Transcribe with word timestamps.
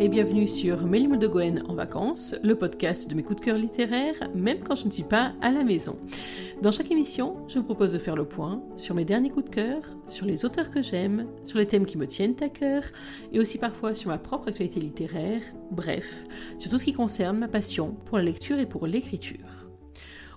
et 0.00 0.08
bienvenue 0.08 0.46
sur 0.46 0.86
Mélim 0.86 1.16
de 1.16 1.26
Gouen 1.26 1.56
en 1.68 1.74
vacances, 1.74 2.36
le 2.44 2.54
podcast 2.54 3.10
de 3.10 3.16
mes 3.16 3.24
coups 3.24 3.40
de 3.40 3.44
cœur 3.44 3.58
littéraires, 3.58 4.30
même 4.32 4.60
quand 4.60 4.76
je 4.76 4.86
ne 4.86 4.92
suis 4.92 5.02
pas 5.02 5.32
à 5.40 5.50
la 5.50 5.64
maison. 5.64 5.98
Dans 6.62 6.70
chaque 6.70 6.92
émission, 6.92 7.38
je 7.48 7.58
vous 7.58 7.64
propose 7.64 7.94
de 7.94 7.98
faire 7.98 8.14
le 8.14 8.24
point 8.24 8.62
sur 8.76 8.94
mes 8.94 9.04
derniers 9.04 9.30
coups 9.30 9.46
de 9.46 9.54
cœur, 9.54 9.80
sur 10.06 10.24
les 10.24 10.44
auteurs 10.44 10.70
que 10.70 10.82
j'aime, 10.82 11.26
sur 11.42 11.58
les 11.58 11.66
thèmes 11.66 11.84
qui 11.84 11.98
me 11.98 12.06
tiennent 12.06 12.36
à 12.42 12.48
cœur, 12.48 12.84
et 13.32 13.40
aussi 13.40 13.58
parfois 13.58 13.96
sur 13.96 14.10
ma 14.10 14.18
propre 14.18 14.48
actualité 14.48 14.78
littéraire, 14.78 15.42
bref, 15.72 16.24
sur 16.58 16.70
tout 16.70 16.78
ce 16.78 16.84
qui 16.84 16.92
concerne 16.92 17.38
ma 17.38 17.48
passion 17.48 17.96
pour 18.06 18.18
la 18.18 18.24
lecture 18.24 18.60
et 18.60 18.66
pour 18.66 18.86
l'écriture. 18.86 19.68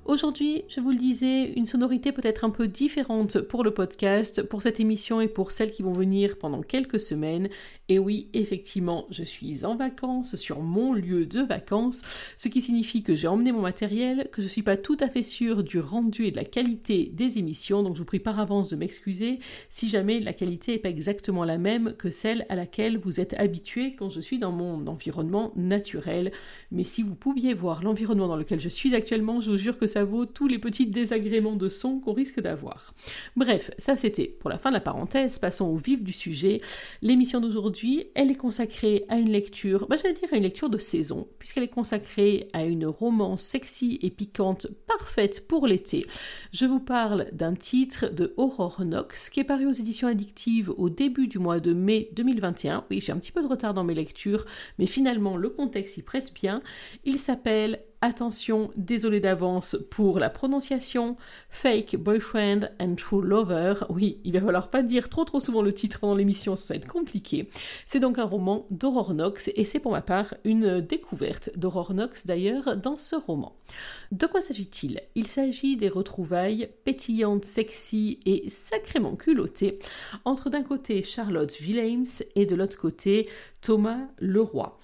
Aujourd'hui, 0.05 0.64
je 0.68 0.80
vous 0.80 0.89
le 0.89 0.98
disais, 0.98 1.54
une 1.54 1.68
sonorité 1.68 2.12
peut-être 2.12 2.43
un 2.43 2.49
peu 2.49 2.68
différente 2.68 3.40
pour 3.40 3.63
le 3.63 3.71
podcast, 3.71 4.41
pour 4.41 4.63
cette 4.63 4.80
émission 4.80 5.21
et 5.21 5.27
pour 5.27 5.52
celles 5.52 5.70
qui 5.70 5.84
vont 5.84 5.93
venir 5.93 6.40
pendant 6.40 6.63
quelques 6.63 6.99
semaines. 6.99 7.49
Et 7.91 8.00
oui, 8.00 8.30
effectivement, 8.31 9.05
je 9.09 9.22
suis 9.22 9.66
en 9.66 9.76
vacances 9.76 10.38
sur 10.38 10.62
mon 10.62 10.94
lieu 10.94 11.26
de 11.26 11.41
vacances, 11.41 12.04
ce 12.38 12.48
qui 12.48 12.62
signifie 12.62 13.04
que 13.04 13.16
j'ai 13.16 13.27
emmené 13.27 13.52
mon 13.52 13.59
matériel, 13.59 14.30
que 14.32 14.41
je 14.41 14.48
ne 14.48 14.49
suis 14.49 14.63
pas 14.63 14.77
tout 14.77 14.95
à 15.02 15.09
fait 15.09 15.23
sûre 15.23 15.62
du 15.62 15.77
rendu 15.77 16.26
et 16.26 16.32
de 16.32 16.38
la 16.38 16.46
qualité 16.46 17.12
des 17.13 17.38
émissions, 17.38 17.84
donc 17.84 17.96
je 17.96 17.99
vous 17.99 18.05
prie 18.05 18.22
par 18.22 18.40
avance 18.40 18.70
de 18.70 18.77
m'excuser 18.77 19.40
si 19.70 19.90
jamais 19.90 20.22
la 20.22 20.32
qualité 20.32 20.72
n'est 20.72 20.77
pas 20.77 20.88
exactement 20.88 21.44
la 21.44 21.58
même 21.58 21.94
que 21.98 22.12
celle 22.12 22.46
à 22.48 22.55
laquelle 22.55 22.98
vous 22.98 23.20
êtes 23.20 23.34
habitué 23.34 23.94
quand 23.94 24.10
je 24.10 24.21
suis 24.21 24.40
dans 24.40 24.54
mon 24.54 24.88
environnement 24.88 25.52
naturel. 25.58 26.32
Mais 26.71 26.85
si 26.85 27.04
vous 27.04 27.16
pouviez 27.16 27.54
voir 27.54 27.84
l'environnement 27.84 28.30
dans 28.30 28.38
lequel 28.38 28.62
je 28.62 28.70
suis 28.70 28.96
actuellement, 28.96 29.41
je 29.41 29.52
vous 29.52 29.58
jure 29.58 29.77
que 29.77 29.88
ça 29.88 30.05
vaut 30.05 30.26
tous 30.26 30.48
les 30.48 30.60
petits 30.60 30.88
désagréments 30.88 31.58
de 31.58 31.68
son 31.68 31.99
qu'on 31.99 32.13
risque 32.13 32.40
d'avoir. 32.40 32.94
Bref, 33.35 33.70
ça 33.80 33.98
c'était 33.98 34.27
pour 34.27 34.49
la 34.49 34.58
fin 34.58 34.70
de 34.70 34.76
la 34.76 34.80
parenthèse, 34.80 35.40
passons 35.40 35.65
au 35.65 35.76
vif 35.76 36.02
du 36.02 36.13
sujet. 36.13 36.62
L'émission 37.02 37.41
d'aujourd'hui, 37.41 37.80
elle 38.15 38.32
est 38.32 38.35
consacrée 38.35 39.05
à 39.10 39.18
une 39.18 39.32
lecture, 39.32 39.87
bah, 39.87 39.96
j'allais 40.01 40.13
dire 40.13 40.29
à 40.32 40.37
une 40.37 40.43
lecture 40.43 40.70
de 40.70 40.77
saison, 40.77 41.27
puisqu'elle 41.40 41.63
est 41.63 41.68
consacrée 41.68 42.49
à 42.54 42.63
une 42.63 42.85
romance 42.85 43.41
sexy 43.41 43.99
et 44.01 44.10
piquante 44.10 44.68
parfaite 44.87 45.48
pour 45.48 45.68
l'été. 45.68 46.05
Je 46.52 46.65
vous 46.65 46.79
parle 46.79 47.27
d'un 47.32 47.55
titre 47.55 48.07
de 48.07 48.34
Aurore 48.37 48.84
Knox 48.84 49.29
qui 49.29 49.40
est 49.40 49.46
paru 49.46 49.65
aux 49.65 49.71
éditions 49.71 50.07
addictives 50.07 50.71
au 50.77 50.90
début 50.90 51.27
du 51.27 51.40
mois 51.40 51.59
de 51.59 51.74
mai 51.74 52.09
2021. 52.13 52.85
Oui, 52.90 52.99
j'ai 53.02 53.12
un 53.12 53.18
petit 53.18 53.32
peu 53.32 53.41
de 53.41 53.48
retard 53.48 53.74
dans 53.74 53.84
mes 53.84 53.96
lectures, 53.96 54.46
mais 54.77 54.85
finalement 54.85 55.37
le 55.37 55.49
contexte 55.49 55.98
y 55.98 56.02
prête 56.02 56.34
bien. 56.34 56.62
Il 57.04 57.20
s'appelle 57.20 57.79
Attention, 58.04 58.71
désolé 58.76 59.20
d'avance 59.20 59.77
pour 59.91 60.18
la 60.18 60.32
prononciation. 60.32 61.18
Fake 61.52 61.96
Boyfriend 61.98 62.71
and 62.80 62.96
True 62.96 63.21
Lover. 63.21 63.76
Oui, 63.90 64.18
il 64.24 64.34
va 64.34 64.41
falloir 64.41 64.72
pas 64.72 64.81
dire 64.81 65.08
trop 65.08 65.24
trop 65.24 65.40
souvent 65.40 65.62
le 65.62 65.72
titre 65.72 66.00
dans 66.02 66.16
l'émission, 66.16 66.56
ça 66.56 66.74
va 66.74 66.80
être 66.80 66.88
compliqué. 66.88 67.52
C'est 67.85 68.00
donc 68.00 68.18
un 68.18 68.24
roman 68.24 68.66
d'Aurore 68.72 69.13
Knox 69.13 69.52
et 69.56 69.66
c'est 69.66 69.80
pour 69.80 69.91
ma 69.91 70.02
part 70.02 70.34
une 70.46 70.81
découverte 70.81 71.52
d'Aurore 71.56 71.94
Knox 71.94 72.25
d'ailleurs 72.25 72.75
dans 72.75 72.97
ce 72.97 73.16
roman. 73.16 73.56
De 74.12 74.25
quoi 74.25 74.41
s'agit-il? 74.41 75.02
Il 75.13 75.28
s'agit 75.28 75.78
des 75.78 75.90
retrouvailles 75.90 76.69
pétillantes, 76.84 77.46
sexy 77.46 78.19
et 78.25 78.50
sacrément 78.50 79.16
culottées 79.16 79.78
entre 80.25 80.50
d'un 80.50 80.63
côté 80.63 81.03
Charlotte 81.03 81.56
Willems 81.59 82.24
et 82.36 82.47
de 82.47 82.56
l'autre 82.56 82.80
côté 82.80 83.30
Thomas 83.62 84.00
Leroy. 84.18 84.75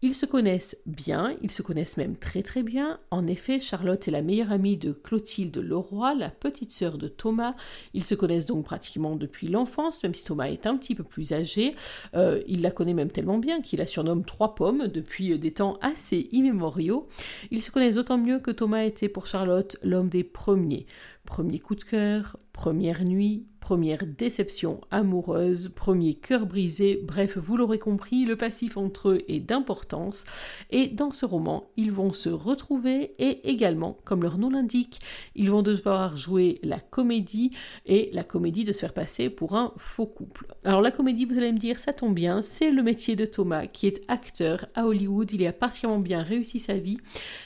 Ils 0.00 0.14
se 0.14 0.26
connaissent 0.26 0.76
bien, 0.86 1.34
ils 1.42 1.50
se 1.50 1.60
connaissent 1.60 1.96
même 1.96 2.14
très 2.14 2.44
très 2.44 2.62
bien. 2.62 3.00
En 3.10 3.26
effet, 3.26 3.58
Charlotte 3.58 4.06
est 4.06 4.12
la 4.12 4.22
meilleure 4.22 4.52
amie 4.52 4.76
de 4.76 4.92
Clotilde 4.92 5.56
Leroy, 5.56 6.14
la 6.14 6.30
petite 6.30 6.70
sœur 6.70 6.98
de 6.98 7.08
Thomas. 7.08 7.56
Ils 7.94 8.04
se 8.04 8.14
connaissent 8.14 8.46
donc 8.46 8.64
pratiquement 8.64 9.16
depuis 9.16 9.48
l'enfance, 9.48 10.04
même 10.04 10.14
si 10.14 10.24
Thomas 10.24 10.46
est 10.46 10.68
un 10.68 10.76
petit 10.76 10.94
peu 10.94 11.02
plus 11.02 11.32
âgé. 11.32 11.74
Euh, 12.14 12.40
il 12.46 12.62
la 12.62 12.70
connaît 12.70 12.94
même 12.94 13.10
tellement 13.10 13.38
bien 13.38 13.60
qu'il 13.60 13.80
la 13.80 13.88
surnomme 13.88 14.24
Trois 14.24 14.54
Pommes 14.54 14.86
depuis 14.86 15.36
des 15.36 15.52
temps 15.52 15.78
assez 15.80 16.28
immémoriaux. 16.30 17.08
Ils 17.50 17.62
se 17.62 17.72
connaissent 17.72 17.96
d'autant 17.96 18.18
mieux 18.18 18.38
que 18.38 18.52
Thomas 18.52 18.84
était 18.84 19.08
pour 19.08 19.26
Charlotte 19.26 19.78
l'homme 19.82 20.10
des 20.10 20.22
premiers. 20.22 20.86
Premier 21.28 21.58
coup 21.58 21.74
de 21.74 21.84
cœur, 21.84 22.38
première 22.54 23.04
nuit, 23.04 23.46
première 23.60 24.06
déception 24.06 24.80
amoureuse, 24.90 25.68
premier 25.68 26.14
cœur 26.14 26.46
brisé, 26.46 27.00
bref, 27.04 27.36
vous 27.36 27.58
l'aurez 27.58 27.78
compris, 27.78 28.24
le 28.24 28.34
passif 28.34 28.78
entre 28.78 29.10
eux 29.10 29.24
est 29.28 29.40
d'importance, 29.40 30.24
et 30.70 30.88
dans 30.88 31.12
ce 31.12 31.26
roman, 31.26 31.68
ils 31.76 31.92
vont 31.92 32.14
se 32.14 32.30
retrouver, 32.30 33.14
et 33.18 33.50
également, 33.50 33.98
comme 34.04 34.22
leur 34.22 34.38
nom 34.38 34.48
l'indique, 34.48 35.00
ils 35.34 35.50
vont 35.50 35.60
devoir 35.60 36.16
jouer 36.16 36.60
la 36.62 36.80
comédie, 36.80 37.50
et 37.84 38.08
la 38.14 38.24
comédie 38.24 38.64
de 38.64 38.72
se 38.72 38.80
faire 38.80 38.94
passer 38.94 39.28
pour 39.28 39.54
un 39.54 39.74
faux 39.76 40.06
couple. 40.06 40.46
Alors 40.64 40.80
la 40.80 40.90
comédie, 40.90 41.26
vous 41.26 41.36
allez 41.36 41.52
me 41.52 41.58
dire, 41.58 41.78
ça 41.78 41.92
tombe 41.92 42.14
bien, 42.14 42.40
c'est 42.40 42.70
le 42.70 42.82
métier 42.82 43.16
de 43.16 43.26
Thomas, 43.26 43.66
qui 43.66 43.86
est 43.86 44.02
acteur 44.08 44.64
à 44.74 44.86
Hollywood, 44.86 45.30
il 45.30 45.46
a 45.46 45.52
particulièrement 45.52 46.00
bien 46.00 46.22
réussi 46.22 46.58
sa 46.58 46.78
vie. 46.78 46.96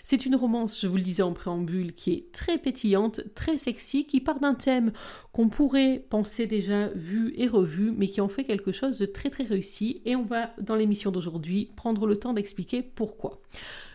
C'est 0.05 0.25
une 0.25 0.37
romance, 0.37 0.81
je 0.81 0.87
vous 0.87 0.97
le 0.97 1.03
disais 1.03 1.25
en 1.25 1.33
préambule, 1.33 1.95
qui 1.95 2.13
est 2.13 2.33
très 2.33 2.59
pétillante, 2.59 3.23
très 3.35 3.59
sexy, 3.59 3.72
qui 3.73 4.21
part 4.21 4.41
d'un 4.41 4.55
thème 4.55 4.93
qu'on 5.33 5.49
pourrait 5.49 6.05
penser 6.09 6.47
déjà 6.47 6.89
vu 6.89 7.35
et 7.37 7.47
revu, 7.47 7.93
mais 7.97 8.09
qui 8.09 8.21
ont 8.21 8.29
fait 8.29 8.45
quelque 8.45 8.73
chose 8.73 8.99
de 8.99 9.07
très 9.07 9.31
très 9.31 9.45
réussi. 9.45 10.03
Et 10.05 10.17
on 10.17 10.25
va, 10.25 10.51
dans 10.61 10.77
l'émission 10.77 11.11
d'aujourd'hui, 11.11 11.71
prendre 11.77 12.07
le 12.07 12.19
temps 12.19 12.33
d'expliquer 12.33 12.83
pourquoi. 12.83 13.42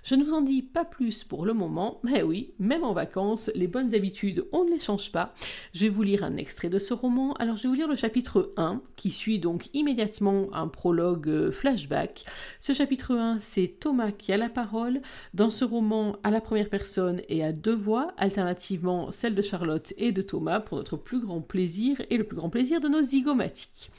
Je 0.08 0.16
ne 0.16 0.24
vous 0.24 0.34
en 0.34 0.42
dis 0.42 0.62
pas 0.62 0.86
plus 0.86 1.26
pour 1.26 1.46
le 1.46 1.54
moment, 1.54 2.00
mais 2.02 2.24
oui, 2.24 2.54
même 2.60 2.86
en 2.86 2.94
vacances, 2.94 3.52
les 3.56 3.68
bonnes 3.68 3.94
habitudes, 3.94 4.46
on 4.54 4.64
ne 4.64 4.70
les 4.70 4.80
change 4.80 5.12
pas. 5.12 5.34
Je 5.74 5.82
vais 5.82 5.90
vous 5.90 6.02
lire 6.02 6.24
un 6.24 6.38
extrait 6.38 6.70
de 6.70 6.80
ce 6.80 6.94
roman. 6.94 7.34
Alors 7.34 7.58
je 7.58 7.64
vais 7.64 7.68
vous 7.68 7.76
lire 7.76 7.90
le 7.90 7.98
chapitre 7.98 8.54
1, 8.56 8.82
qui 8.96 9.12
suit 9.12 9.38
donc 9.38 9.70
immédiatement 9.74 10.48
un 10.54 10.70
prologue 10.70 11.28
euh, 11.28 11.52
flashback. 11.52 12.24
Ce 12.62 12.72
chapitre 12.72 13.16
1, 13.16 13.40
c'est 13.40 13.68
Thomas 13.68 14.14
qui 14.14 14.32
a 14.32 14.38
la 14.38 14.48
parole. 14.48 15.02
Dans 15.34 15.50
ce 15.50 15.66
roman, 15.66 16.16
à 16.24 16.32
la 16.32 16.40
première 16.40 16.70
personne 16.70 17.22
et 17.28 17.44
à 17.44 17.52
deux 17.52 17.76
voix, 17.76 18.14
alternativement 18.16 19.12
celle 19.12 19.36
de 19.36 19.42
Charlotte 19.42 19.94
et 19.98 20.14
de 20.14 20.22
Thomas, 20.22 20.62
pour 20.62 20.78
notre 20.78 20.96
plus 20.96 21.20
grand 21.20 21.42
plaisir 21.42 22.02
et 22.10 22.16
le 22.16 22.24
plus 22.24 22.38
grand 22.38 22.50
plaisir 22.50 22.80
de 22.80 22.88
nos 22.88 23.02
zygomatiques. 23.02 23.92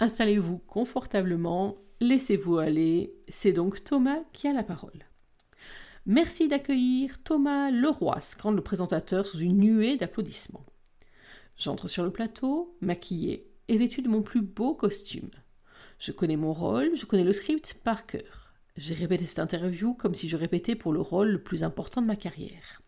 Installez-vous 0.00 0.58
confortablement, 0.66 1.78
laissez-vous 2.00 2.58
aller, 2.58 3.14
c'est 3.28 3.52
donc 3.52 3.82
Thomas 3.84 4.20
qui 4.32 4.48
a 4.48 4.52
la 4.52 4.62
parole. 4.62 5.06
Merci 6.04 6.48
d'accueillir 6.48 7.22
Thomas 7.24 7.70
Leroy, 7.70 8.20
scande 8.20 8.56
le 8.56 8.62
présentateur 8.62 9.26
sous 9.26 9.38
une 9.38 9.58
nuée 9.58 9.96
d'applaudissements. 9.96 10.64
J'entre 11.56 11.88
sur 11.88 12.04
le 12.04 12.12
plateau, 12.12 12.76
maquillé 12.80 13.50
et 13.68 13.78
vêtu 13.78 14.02
de 14.02 14.08
mon 14.08 14.22
plus 14.22 14.42
beau 14.42 14.74
costume. 14.74 15.30
Je 15.98 16.12
connais 16.12 16.36
mon 16.36 16.52
rôle, 16.52 16.94
je 16.94 17.06
connais 17.06 17.24
le 17.24 17.32
script 17.32 17.80
par 17.82 18.06
cœur. 18.06 18.54
J'ai 18.76 18.94
répété 18.94 19.24
cette 19.24 19.38
interview 19.38 19.94
comme 19.94 20.14
si 20.14 20.28
je 20.28 20.36
répétais 20.36 20.76
pour 20.76 20.92
le 20.92 21.00
rôle 21.00 21.28
le 21.28 21.42
plus 21.42 21.64
important 21.64 22.02
de 22.02 22.06
ma 22.06 22.16
carrière. 22.16 22.82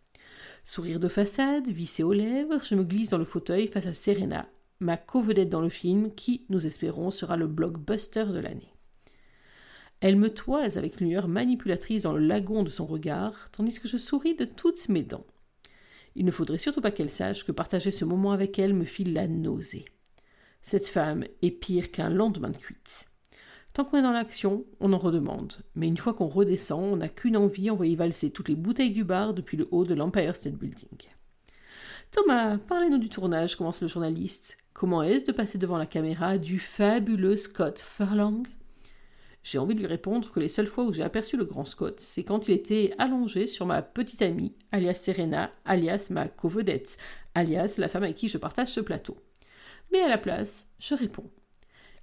Sourire 0.64 1.00
de 1.00 1.08
façade, 1.08 1.68
vissé 1.68 2.02
aux 2.02 2.12
lèvres, 2.12 2.62
je 2.62 2.74
me 2.74 2.84
glisse 2.84 3.08
dans 3.08 3.18
le 3.18 3.24
fauteuil 3.24 3.68
face 3.68 3.86
à 3.86 3.94
Serena, 3.94 4.48
ma 4.80 4.98
co-vedette 4.98 5.48
dans 5.48 5.62
le 5.62 5.70
film 5.70 6.14
qui, 6.14 6.44
nous 6.50 6.66
espérons, 6.66 7.10
sera 7.10 7.36
le 7.38 7.46
blockbuster 7.46 8.26
de 8.26 8.38
l'année. 8.38 8.74
Elle 10.00 10.16
me 10.16 10.32
toise 10.32 10.78
avec 10.78 11.00
une 11.00 11.08
lueur 11.08 11.26
manipulatrice 11.26 12.04
dans 12.04 12.12
le 12.12 12.24
lagon 12.24 12.62
de 12.62 12.70
son 12.70 12.86
regard, 12.86 13.48
tandis 13.50 13.80
que 13.80 13.88
je 13.88 13.96
souris 13.96 14.36
de 14.36 14.44
toutes 14.44 14.88
mes 14.88 15.02
dents. 15.02 15.26
Il 16.14 16.24
ne 16.24 16.30
faudrait 16.30 16.58
surtout 16.58 16.80
pas 16.80 16.90
qu'elle 16.90 17.10
sache 17.10 17.44
que 17.44 17.52
partager 17.52 17.90
ce 17.90 18.04
moment 18.04 18.32
avec 18.32 18.58
elle 18.58 18.74
me 18.74 18.84
file 18.84 19.12
la 19.12 19.26
nausée. 19.26 19.86
Cette 20.62 20.86
femme 20.86 21.24
est 21.42 21.50
pire 21.50 21.90
qu'un 21.90 22.10
lendemain 22.10 22.50
de 22.50 22.56
cuite. 22.56 23.10
Tant 23.74 23.84
qu'on 23.84 23.98
est 23.98 24.02
dans 24.02 24.12
l'action, 24.12 24.64
on 24.80 24.92
en 24.92 24.98
redemande, 24.98 25.54
mais 25.74 25.88
une 25.88 25.96
fois 25.96 26.14
qu'on 26.14 26.26
redescend, 26.26 26.82
on 26.82 26.96
n'a 26.96 27.08
qu'une 27.08 27.36
envie, 27.36 27.70
envoyer 27.70 27.96
valser 27.96 28.30
toutes 28.30 28.48
les 28.48 28.56
bouteilles 28.56 28.92
du 28.92 29.04
bar 29.04 29.34
depuis 29.34 29.56
le 29.56 29.68
haut 29.70 29.84
de 29.84 29.94
l'Empire 29.94 30.34
State 30.34 30.54
Building. 30.54 31.08
Thomas, 32.10 32.58
parlez-nous 32.58 32.98
du 32.98 33.08
tournage, 33.08 33.56
commence 33.56 33.82
le 33.82 33.88
journaliste. 33.88 34.58
Comment 34.72 35.02
est-ce 35.02 35.26
de 35.26 35.32
passer 35.32 35.58
devant 35.58 35.78
la 35.78 35.86
caméra 35.86 36.38
du 36.38 36.58
fabuleux 36.58 37.36
Scott 37.36 37.78
Furlong? 37.78 38.42
J'ai 39.50 39.56
envie 39.56 39.74
de 39.74 39.80
lui 39.80 39.86
répondre 39.86 40.30
que 40.30 40.40
les 40.40 40.50
seules 40.50 40.66
fois 40.66 40.84
où 40.84 40.92
j'ai 40.92 41.02
aperçu 41.02 41.38
le 41.38 41.46
grand 41.46 41.64
Scott, 41.64 42.00
c'est 42.00 42.22
quand 42.22 42.48
il 42.48 42.54
était 42.54 42.92
allongé 42.98 43.46
sur 43.46 43.64
ma 43.64 43.80
petite 43.80 44.20
amie, 44.20 44.54
alias 44.72 44.94
Serena, 44.94 45.50
alias 45.64 46.08
ma 46.10 46.28
co-vedette, 46.28 46.98
alias 47.34 47.76
la 47.78 47.88
femme 47.88 48.02
avec 48.02 48.16
qui 48.16 48.28
je 48.28 48.36
partage 48.36 48.68
ce 48.68 48.80
plateau. 48.80 49.16
Mais 49.90 50.00
à 50.00 50.08
la 50.08 50.18
place, 50.18 50.70
je 50.78 50.94
réponds. 50.94 51.30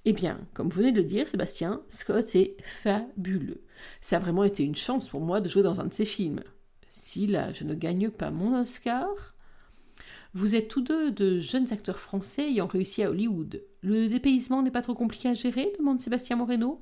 Eh 0.06 0.14
bien, 0.14 0.40
comme 0.56 0.70
vous 0.70 0.78
venez 0.78 0.92
de 0.92 1.02
le 1.02 1.04
dire, 1.04 1.28
Sébastien, 1.28 1.84
Scott 1.88 2.36
est 2.36 2.58
fabuleux. 2.64 3.64
Ça 4.02 4.16
a 4.18 4.20
vraiment 4.20 4.44
été 4.44 4.64
une 4.64 4.76
chance 4.76 5.08
pour 5.08 5.22
moi 5.22 5.40
de 5.40 5.48
jouer 5.48 5.62
dans 5.62 5.82
un 5.82 5.86
de 5.86 5.94
ses 5.94 6.06
films. 6.06 6.42
Si 6.90 7.28
là, 7.28 7.54
je 7.54 7.64
ne 7.64 7.76
gagne 7.76 8.10
pas 8.10 8.32
mon 8.32 8.60
Oscar. 8.60 9.36
Vous 10.34 10.56
êtes 10.56 10.68
tous 10.68 10.82
deux 10.82 11.12
de 11.12 11.38
jeunes 11.38 11.72
acteurs 11.72 12.00
français 12.00 12.50
ayant 12.50 12.66
réussi 12.66 13.04
à 13.04 13.12
Hollywood. 13.12 13.64
Le 13.82 14.08
dépaysement 14.08 14.64
n'est 14.64 14.72
pas 14.72 14.82
trop 14.82 14.96
compliqué 14.96 15.30
à 15.30 15.36
gérer 15.36 15.74
demande 15.78 16.00
Sébastien 16.00 16.38
Moreno. 16.38 16.82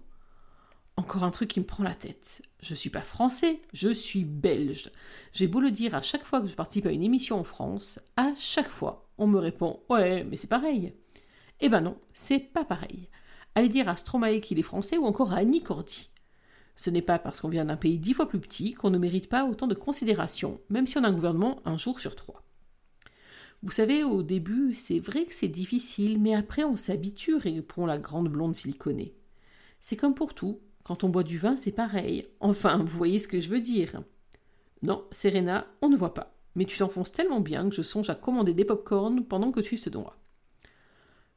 Encore 0.95 1.24
un 1.24 1.31
truc 1.31 1.50
qui 1.50 1.60
me 1.60 1.66
prend 1.66 1.84
la 1.84 1.95
tête. 1.95 2.44
Je 2.62 2.75
suis 2.75 2.92
pas 2.92 3.01
français, 3.01 3.62
je 3.74 3.90
suis 3.90 4.25
belge. 4.25 4.92
J'ai 5.34 5.48
beau 5.48 5.60
le 5.60 5.72
dire 5.72 5.95
à 5.95 6.01
chaque 6.01 6.24
fois 6.24 6.40
que 6.40 6.48
je 6.48 6.56
participe 6.56 6.86
à 6.86 6.92
une 6.92 7.04
émission 7.04 7.40
en 7.40 7.44
France, 7.44 8.00
à 8.16 8.31
chaque 8.38 8.69
fois, 8.69 9.10
on 9.18 9.25
me 9.25 9.40
répond 9.40 9.81
Ouais, 9.90 10.24
mais 10.24 10.38
c'est 10.38 10.48
pareil. 10.48 10.94
Eh 11.62 11.69
ben 11.69 11.81
non, 11.81 11.98
c'est 12.13 12.40
pas 12.40 12.63
pareil. 12.63 13.10
Allez 13.56 13.69
dire 13.69 13.90
à 13.90 13.98
Stromae 13.98 14.40
qu'il 14.40 14.60
est 14.60 14.63
français 14.63 14.98
ou 14.98 15.06
encore 15.06 15.34
à 15.34 15.38
Annie. 15.38 15.63
Ce 16.75 16.90
n'est 16.90 17.01
pas 17.01 17.19
parce 17.19 17.42
qu'on 17.42 17.50
vient 17.50 17.66
d'un 17.66 17.78
pays 17.78 17.98
dix 17.98 18.13
fois 18.13 18.28
plus 18.28 18.40
petit 18.40 18.74
qu'on 18.74 18.90
ne 18.90 18.98
mérite 18.98 19.30
pas 19.30 19.45
autant 19.45 19.68
de 19.68 19.75
considération, 19.75 20.60
même 20.69 20.88
si 20.88 20.98
on 20.98 21.04
a 21.04 21.10
un 21.10 21.13
gouvernement 21.13 21.62
un 21.66 21.78
jour 21.78 22.00
sur 22.00 22.16
trois. 22.16 22.44
Vous 23.62 23.72
savez, 23.72 24.04
au 24.04 24.24
début, 24.24 24.74
c'est 24.74 25.00
vrai 25.00 25.25
que 25.25 25.34
c'est 25.34 25.48
difficile, 25.48 26.19
mais 26.19 26.36
après 26.36 26.63
on 26.63 26.75
s'habitue, 26.75 27.36
répond 27.36 27.86
la 27.86 27.98
grande 27.98 28.30
blonde 28.30 28.56
siliconée. 28.56 29.16
C'est 29.80 29.95
comme 29.95 30.16
pour 30.16 30.34
tout, 30.34 30.60
quand 30.83 31.03
on 31.03 31.09
boit 31.09 31.24
du 31.24 31.38
vin, 31.38 31.56
c'est 31.56 31.71
pareil. 31.71 32.27
Enfin, 32.39 32.77
vous 32.77 32.97
voyez 32.97 33.19
ce 33.19 33.27
que 33.27 33.39
je 33.39 33.50
veux 33.50 33.62
dire. 33.62 34.03
Non, 34.81 35.06
Serena, 35.12 35.68
on 35.81 35.89
ne 35.89 35.95
voit 35.95 36.13
pas. 36.13 36.35
Mais 36.56 36.65
tu 36.65 36.77
t'enfonces 36.77 37.12
tellement 37.12 37.39
bien 37.39 37.69
que 37.69 37.75
je 37.75 37.81
songe 37.81 38.09
à 38.09 38.15
commander 38.15 38.53
des 38.53 38.65
pop-corn 38.65 39.24
pendant 39.25 39.51
que 39.51 39.62
tu 39.62 39.80
te 39.80 39.89
noies. 39.89 40.18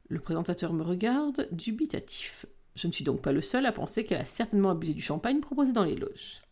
Le 0.09 0.19
présentateur 0.19 0.73
me 0.73 0.83
regarde, 0.83 1.47
dubitatif. 1.51 2.45
Je 2.75 2.87
ne 2.87 2.91
suis 2.91 3.03
donc 3.03 3.21
pas 3.21 3.31
le 3.31 3.41
seul 3.41 3.65
à 3.65 3.71
penser 3.71 4.05
qu'elle 4.05 4.21
a 4.21 4.25
certainement 4.25 4.69
abusé 4.69 4.93
du 4.93 5.01
champagne 5.01 5.39
proposé 5.39 5.71
dans 5.71 5.83
les 5.83 5.95
loges. 5.95 6.43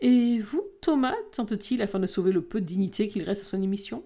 Et 0.00 0.40
vous, 0.40 0.64
Thomas, 0.80 1.14
tente-t-il 1.32 1.82
afin 1.82 2.00
de 2.00 2.06
sauver 2.06 2.32
le 2.32 2.42
peu 2.42 2.60
de 2.60 2.66
dignité 2.66 3.08
qu'il 3.08 3.22
reste 3.22 3.42
à 3.42 3.44
son 3.44 3.62
émission? 3.62 4.04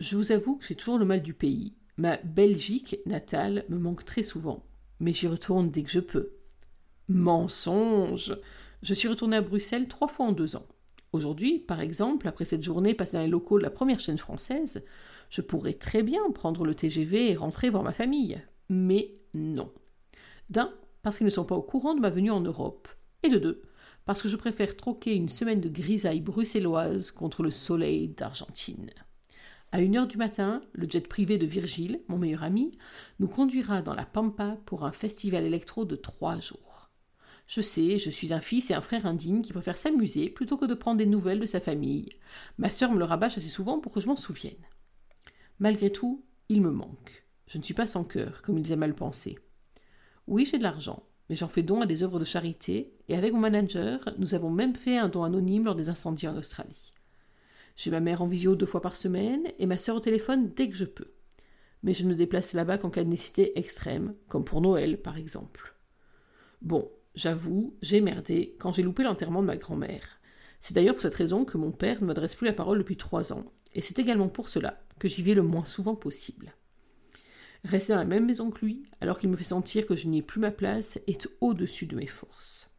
Je 0.00 0.16
vous 0.16 0.32
avoue 0.32 0.56
que 0.56 0.64
j'ai 0.64 0.76
toujours 0.76 0.98
le 0.98 1.04
mal 1.04 1.22
du 1.22 1.34
pays. 1.34 1.74
Ma 1.96 2.16
Belgique 2.18 2.96
natale 3.04 3.64
me 3.68 3.78
manque 3.78 4.04
très 4.04 4.22
souvent, 4.22 4.64
mais 5.00 5.12
j'y 5.12 5.28
retourne 5.28 5.70
dès 5.70 5.82
que 5.82 5.90
je 5.90 6.00
peux. 6.00 6.32
Mensonge 7.08 8.36
Je 8.82 8.94
suis 8.94 9.08
retourné 9.08 9.36
à 9.36 9.40
Bruxelles 9.40 9.88
trois 9.88 10.08
fois 10.08 10.26
en 10.26 10.32
deux 10.32 10.56
ans. 10.56 10.66
Aujourd'hui, 11.12 11.58
par 11.58 11.80
exemple, 11.80 12.26
après 12.28 12.44
cette 12.44 12.62
journée 12.62 12.94
passée 12.94 13.16
dans 13.16 13.22
les 13.22 13.28
locaux 13.28 13.58
de 13.58 13.62
la 13.62 13.70
première 13.70 14.00
chaîne 14.00 14.18
française, 14.18 14.84
je 15.28 15.42
pourrais 15.42 15.74
très 15.74 16.02
bien 16.02 16.22
prendre 16.32 16.64
le 16.64 16.74
TGV 16.74 17.30
et 17.30 17.36
rentrer 17.36 17.70
voir 17.70 17.82
ma 17.82 17.92
famille. 17.92 18.40
Mais 18.68 19.14
non. 19.34 19.72
D'un, 20.48 20.72
parce 21.02 21.18
qu'ils 21.18 21.26
ne 21.26 21.30
sont 21.30 21.44
pas 21.44 21.56
au 21.56 21.62
courant 21.62 21.94
de 21.94 22.00
ma 22.00 22.10
venue 22.10 22.30
en 22.30 22.40
Europe. 22.40 22.88
Et 23.22 23.28
de 23.28 23.38
deux, 23.38 23.62
parce 24.04 24.22
que 24.22 24.28
je 24.28 24.36
préfère 24.36 24.76
troquer 24.76 25.14
une 25.14 25.28
semaine 25.28 25.60
de 25.60 25.68
grisaille 25.68 26.20
bruxelloise 26.20 27.10
contre 27.10 27.42
le 27.42 27.50
soleil 27.50 28.08
d'Argentine. 28.08 28.90
À 29.70 29.80
une 29.80 29.96
heure 29.96 30.06
du 30.06 30.18
matin, 30.18 30.62
le 30.72 30.88
jet 30.88 31.06
privé 31.06 31.38
de 31.38 31.46
Virgile, 31.46 32.00
mon 32.08 32.18
meilleur 32.18 32.42
ami, 32.42 32.76
nous 33.20 33.28
conduira 33.28 33.80
dans 33.80 33.94
la 33.94 34.04
Pampa 34.04 34.58
pour 34.66 34.84
un 34.84 34.92
festival 34.92 35.44
électro 35.44 35.84
de 35.84 35.96
trois 35.96 36.38
jours. 36.40 36.71
Je 37.46 37.60
sais, 37.60 37.98
je 37.98 38.10
suis 38.10 38.32
un 38.32 38.40
fils 38.40 38.70
et 38.70 38.74
un 38.74 38.80
frère 38.80 39.06
indigne 39.06 39.42
qui 39.42 39.52
préfère 39.52 39.76
s'amuser 39.76 40.30
plutôt 40.30 40.56
que 40.56 40.64
de 40.64 40.74
prendre 40.74 40.98
des 40.98 41.06
nouvelles 41.06 41.40
de 41.40 41.46
sa 41.46 41.60
famille. 41.60 42.10
Ma 42.58 42.70
sœur 42.70 42.92
me 42.92 42.98
le 42.98 43.04
rabâche 43.04 43.36
assez 43.36 43.48
souvent 43.48 43.78
pour 43.78 43.92
que 43.92 44.00
je 44.00 44.06
m'en 44.06 44.16
souvienne. 44.16 44.66
Malgré 45.58 45.90
tout, 45.90 46.24
il 46.48 46.62
me 46.62 46.70
manque. 46.70 47.24
Je 47.46 47.58
ne 47.58 47.62
suis 47.62 47.74
pas 47.74 47.86
sans 47.86 48.04
cœur, 48.04 48.42
comme 48.42 48.58
ils 48.58 48.72
aiment 48.72 48.84
à 48.84 48.86
le 48.88 48.94
penser. 48.94 49.38
Oui, 50.26 50.46
j'ai 50.46 50.58
de 50.58 50.62
l'argent, 50.62 51.02
mais 51.28 51.36
j'en 51.36 51.48
fais 51.48 51.62
don 51.62 51.80
à 51.80 51.86
des 51.86 52.02
œuvres 52.02 52.18
de 52.18 52.24
charité, 52.24 52.94
et 53.08 53.16
avec 53.16 53.32
mon 53.32 53.40
manager, 53.40 54.08
nous 54.18 54.34
avons 54.34 54.50
même 54.50 54.74
fait 54.74 54.96
un 54.96 55.08
don 55.08 55.24
anonyme 55.24 55.64
lors 55.64 55.74
des 55.74 55.88
incendies 55.88 56.28
en 56.28 56.36
Australie. 56.36 56.92
J'ai 57.76 57.90
ma 57.90 58.00
mère 58.00 58.22
en 58.22 58.26
visio 58.26 58.54
deux 58.54 58.66
fois 58.66 58.82
par 58.82 58.96
semaine 58.96 59.44
et 59.58 59.66
ma 59.66 59.78
sœur 59.78 59.96
au 59.96 60.00
téléphone 60.00 60.52
dès 60.54 60.68
que 60.68 60.76
je 60.76 60.84
peux. 60.84 61.12
Mais 61.82 61.94
je 61.94 62.04
ne 62.04 62.10
me 62.10 62.14
déplace 62.14 62.52
là-bas 62.52 62.78
qu'en 62.78 62.90
cas 62.90 63.02
de 63.02 63.08
nécessité 63.08 63.58
extrême, 63.58 64.14
comme 64.28 64.44
pour 64.44 64.60
Noël 64.60 65.00
par 65.00 65.16
exemple. 65.16 65.74
Bon, 66.60 66.90
j'avoue, 67.14 67.76
j'ai 67.82 68.00
merdé 68.00 68.56
quand 68.58 68.72
j'ai 68.72 68.82
loupé 68.82 69.02
l'enterrement 69.02 69.42
de 69.42 69.46
ma 69.46 69.56
grand-mère. 69.56 70.20
C'est 70.60 70.74
d'ailleurs 70.74 70.94
pour 70.94 71.02
cette 71.02 71.14
raison 71.14 71.44
que 71.44 71.58
mon 71.58 71.72
père 71.72 72.00
ne 72.00 72.06
m'adresse 72.06 72.34
plus 72.34 72.46
la 72.46 72.52
parole 72.52 72.78
depuis 72.78 72.96
trois 72.96 73.32
ans, 73.32 73.52
et 73.74 73.82
c'est 73.82 73.98
également 73.98 74.28
pour 74.28 74.48
cela 74.48 74.82
que 74.98 75.08
j'y 75.08 75.22
vais 75.22 75.34
le 75.34 75.42
moins 75.42 75.64
souvent 75.64 75.96
possible. 75.96 76.54
Rester 77.64 77.92
dans 77.92 77.98
la 78.00 78.04
même 78.04 78.26
maison 78.26 78.50
que 78.50 78.64
lui, 78.64 78.84
alors 79.00 79.18
qu'il 79.18 79.30
me 79.30 79.36
fait 79.36 79.44
sentir 79.44 79.86
que 79.86 79.96
je 79.96 80.08
n'y 80.08 80.18
ai 80.18 80.22
plus 80.22 80.40
ma 80.40 80.50
place, 80.50 80.98
est 81.06 81.28
au-dessus 81.40 81.86
de 81.86 81.96
mes 81.96 82.06
forces. 82.06 82.72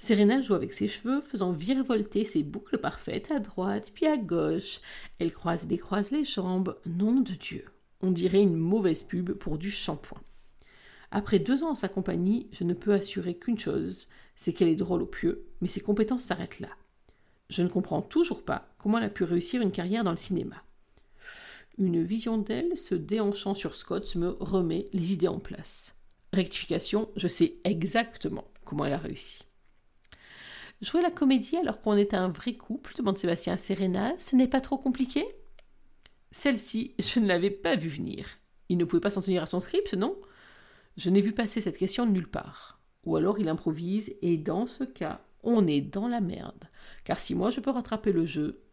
Serena 0.00 0.40
joue 0.40 0.54
avec 0.54 0.72
ses 0.72 0.86
cheveux, 0.86 1.20
faisant 1.20 1.52
virevolter 1.52 2.24
ses 2.24 2.44
boucles 2.44 2.78
parfaites 2.78 3.32
à 3.32 3.40
droite 3.40 3.90
puis 3.92 4.06
à 4.06 4.16
gauche. 4.16 4.80
Elle 5.18 5.32
croise 5.32 5.64
et 5.64 5.68
décroise 5.68 6.12
les 6.12 6.24
jambes. 6.24 6.78
Nom 6.86 7.20
de 7.20 7.32
Dieu. 7.32 7.64
On 8.00 8.12
dirait 8.12 8.42
une 8.42 8.56
mauvaise 8.56 9.02
pub 9.02 9.32
pour 9.32 9.58
du 9.58 9.72
shampoing. 9.72 10.22
Après 11.10 11.38
deux 11.38 11.62
ans 11.62 11.70
en 11.70 11.74
sa 11.74 11.88
compagnie, 11.88 12.48
je 12.52 12.64
ne 12.64 12.74
peux 12.74 12.92
assurer 12.92 13.34
qu'une 13.34 13.58
chose, 13.58 14.08
c'est 14.36 14.52
qu'elle 14.52 14.68
est 14.68 14.76
drôle 14.76 15.02
au 15.02 15.06
pieu, 15.06 15.46
mais 15.60 15.68
ses 15.68 15.80
compétences 15.80 16.24
s'arrêtent 16.24 16.60
là. 16.60 16.68
Je 17.48 17.62
ne 17.62 17.68
comprends 17.68 18.02
toujours 18.02 18.44
pas 18.44 18.68
comment 18.78 18.98
elle 18.98 19.04
a 19.04 19.10
pu 19.10 19.24
réussir 19.24 19.62
une 19.62 19.72
carrière 19.72 20.04
dans 20.04 20.10
le 20.10 20.18
cinéma. 20.18 20.62
Une 21.78 22.02
vision 22.02 22.38
d'elle 22.38 22.76
se 22.76 22.94
déhanchant 22.94 23.54
sur 23.54 23.74
Scott 23.74 24.16
me 24.16 24.36
remet 24.40 24.88
les 24.92 25.12
idées 25.12 25.28
en 25.28 25.38
place. 25.38 25.96
Rectification, 26.32 27.08
je 27.16 27.28
sais 27.28 27.54
exactement 27.64 28.44
comment 28.64 28.84
elle 28.84 28.92
a 28.92 28.98
réussi. 28.98 29.44
Jouer 30.82 31.02
la 31.02 31.10
comédie 31.10 31.56
alors 31.56 31.80
qu'on 31.80 31.96
est 31.96 32.14
un 32.14 32.28
vrai 32.28 32.54
couple 32.54 32.94
demande 32.96 33.18
Sébastien 33.18 33.54
à 33.54 33.56
Serena. 33.56 34.14
Ce 34.18 34.36
n'est 34.36 34.46
pas 34.46 34.60
trop 34.60 34.76
compliqué? 34.76 35.24
Celle-ci, 36.30 36.94
je 36.98 37.18
ne 37.18 37.26
l'avais 37.26 37.50
pas 37.50 37.76
vue 37.76 37.88
venir. 37.88 38.26
Il 38.68 38.76
ne 38.76 38.84
pouvait 38.84 39.00
pas 39.00 39.10
s'en 39.10 39.22
tenir 39.22 39.42
à 39.42 39.46
son 39.46 39.60
script, 39.60 39.94
non? 39.94 40.16
Je 40.98 41.10
n'ai 41.10 41.20
vu 41.20 41.32
passer 41.32 41.60
cette 41.60 41.78
question 41.78 42.06
nulle 42.06 42.28
part. 42.28 42.80
Ou 43.04 43.14
alors 43.14 43.38
il 43.38 43.48
improvise, 43.48 44.16
et 44.20 44.36
dans 44.36 44.66
ce 44.66 44.82
cas, 44.82 45.24
on 45.44 45.68
est 45.68 45.80
dans 45.80 46.08
la 46.08 46.20
merde. 46.20 46.64
Car 47.04 47.20
si 47.20 47.36
moi 47.36 47.50
je 47.50 47.60
peux 47.60 47.70
rattraper 47.70 48.10
le 48.10 48.26
jeu, 48.26 48.64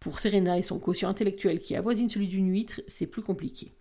pour 0.00 0.18
Serena 0.18 0.58
et 0.58 0.62
son 0.62 0.78
quotient 0.78 1.10
intellectuel 1.10 1.60
qui 1.60 1.76
avoisine 1.76 2.08
celui 2.08 2.28
d'une 2.28 2.50
huître, 2.50 2.80
c'est 2.86 3.06
plus 3.06 3.20
compliqué. 3.20 3.74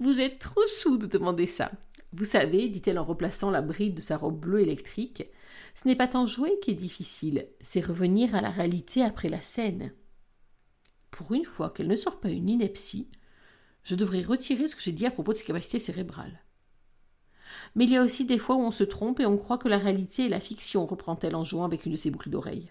Vous 0.00 0.18
êtes 0.18 0.40
trop 0.40 0.66
chou 0.80 0.98
de 0.98 1.06
demander 1.06 1.46
ça. 1.46 1.70
Vous 2.12 2.24
savez, 2.24 2.68
dit-elle 2.68 2.98
en 2.98 3.04
replaçant 3.04 3.52
la 3.52 3.62
bride 3.62 3.94
de 3.94 4.00
sa 4.00 4.16
robe 4.16 4.40
bleue 4.40 4.62
électrique, 4.62 5.24
ce 5.76 5.86
n'est 5.86 5.96
pas 5.96 6.08
tant 6.08 6.26
jouer 6.26 6.58
qui 6.60 6.72
est 6.72 6.74
difficile, 6.74 7.46
c'est 7.60 7.84
revenir 7.84 8.34
à 8.34 8.40
la 8.40 8.50
réalité 8.50 9.02
après 9.02 9.28
la 9.28 9.40
scène. 9.40 9.92
Pour 11.12 11.32
une 11.32 11.44
fois 11.44 11.70
qu'elle 11.70 11.86
ne 11.86 11.96
sort 11.96 12.18
pas 12.18 12.30
une 12.30 12.48
ineptie, 12.48 13.08
je 13.84 13.94
devrais 13.94 14.22
retirer 14.22 14.66
ce 14.66 14.74
que 14.74 14.82
j'ai 14.82 14.90
dit 14.90 15.06
à 15.06 15.12
propos 15.12 15.32
de 15.32 15.36
ses 15.36 15.44
capacités 15.44 15.78
cérébrales. 15.78 16.42
Mais 17.74 17.84
il 17.84 17.90
y 17.90 17.96
a 17.96 18.02
aussi 18.02 18.24
des 18.24 18.38
fois 18.38 18.56
où 18.56 18.60
on 18.60 18.70
se 18.70 18.84
trompe 18.84 19.20
et 19.20 19.26
on 19.26 19.36
croit 19.36 19.58
que 19.58 19.68
la 19.68 19.78
réalité 19.78 20.26
est 20.26 20.30
la 20.30 20.40
fiction, 20.40 20.86
reprend-elle 20.86 21.34
en 21.34 21.44
jouant 21.44 21.64
avec 21.64 21.86
une 21.86 21.92
de 21.92 21.96
ses 21.96 22.10
boucles 22.10 22.30
d'oreilles. 22.30 22.70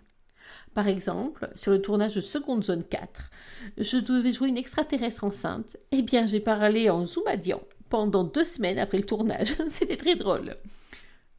Par 0.73 0.87
exemple, 0.87 1.49
sur 1.55 1.71
le 1.71 1.81
tournage 1.81 2.13
de 2.13 2.21
Seconde 2.21 2.63
Zone 2.63 2.83
4, 2.83 3.31
je 3.77 3.97
devais 3.97 4.33
jouer 4.33 4.49
une 4.49 4.57
extraterrestre 4.57 5.23
enceinte. 5.23 5.77
Eh 5.91 6.01
bien, 6.01 6.27
j'ai 6.27 6.39
parlé 6.39 6.89
en 6.89 7.05
zoomadian 7.05 7.61
pendant 7.89 8.23
deux 8.23 8.43
semaines 8.43 8.79
après 8.79 8.97
le 8.97 9.05
tournage. 9.05 9.55
C'était 9.69 9.97
très 9.97 10.15
drôle. 10.15 10.55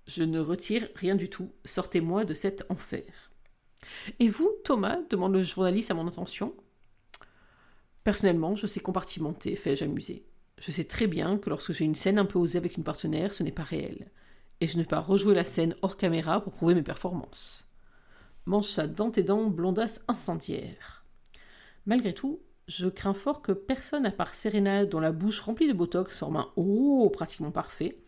Je 0.07 0.25
ne 0.25 0.41
retire 0.41 0.89
rien 0.97 1.15
du 1.15 1.29
tout. 1.29 1.51
Sortez-moi 1.65 2.25
de 2.25 2.35
cet 2.35 2.65
enfer. 2.71 3.05
Et 4.19 4.29
vous, 4.29 4.51
Thomas 4.65 4.99
demande 5.11 5.35
le 5.35 5.43
journaliste 5.43 5.91
à 5.91 5.95
mon 5.95 6.09
attention. 6.09 6.55
Personnellement, 8.05 8.55
je 8.55 8.67
sais 8.67 8.81
compartimenter, 8.81 9.55
fais-je 9.55 9.85
amusé. 9.85 10.25
Je 10.61 10.73
sais 10.73 10.85
très 10.85 11.07
bien 11.07 11.39
que 11.39 11.51
lorsque 11.51 11.73
j'ai 11.73 11.85
une 11.85 11.95
scène 11.95 12.19
un 12.19 12.25
peu 12.25 12.39
osée 12.39 12.59
avec 12.59 12.77
une 12.77 12.85
partenaire, 12.85 13.35
ce 13.35 13.43
n'est 13.43 13.53
pas 13.53 13.63
réel. 13.63 14.11
Et 14.61 14.67
je 14.67 14.77
ne 14.77 14.83
vais 14.83 14.89
pas 14.89 15.01
rejouer 15.01 15.35
la 15.35 15.45
scène 15.45 15.77
hors 15.83 15.97
caméra 15.97 16.41
pour 16.41 16.53
prouver 16.53 16.75
mes 16.75 16.83
performances. 16.83 17.69
Mange 18.47 18.67
ça 18.67 18.87
dans 18.87 19.11
tes 19.11 19.23
dents, 19.23 19.47
blondasse 19.47 20.05
incendiaire. 20.09 21.05
Malgré 21.87 22.13
tout, 22.13 22.41
je 22.67 22.89
crains 22.89 23.15
fort 23.15 23.41
que 23.41 23.53
personne 23.53 24.05
à 24.05 24.11
part 24.11 24.35
Serena, 24.35 24.85
dont 24.85 25.01
la 25.01 25.13
bouche 25.13 25.41
remplie 25.41 25.69
de 25.69 25.73
botox 25.73 26.19
forme 26.19 26.37
un 26.37 26.53
O 26.57 27.09
pratiquement 27.11 27.51
parfait, 27.51 27.99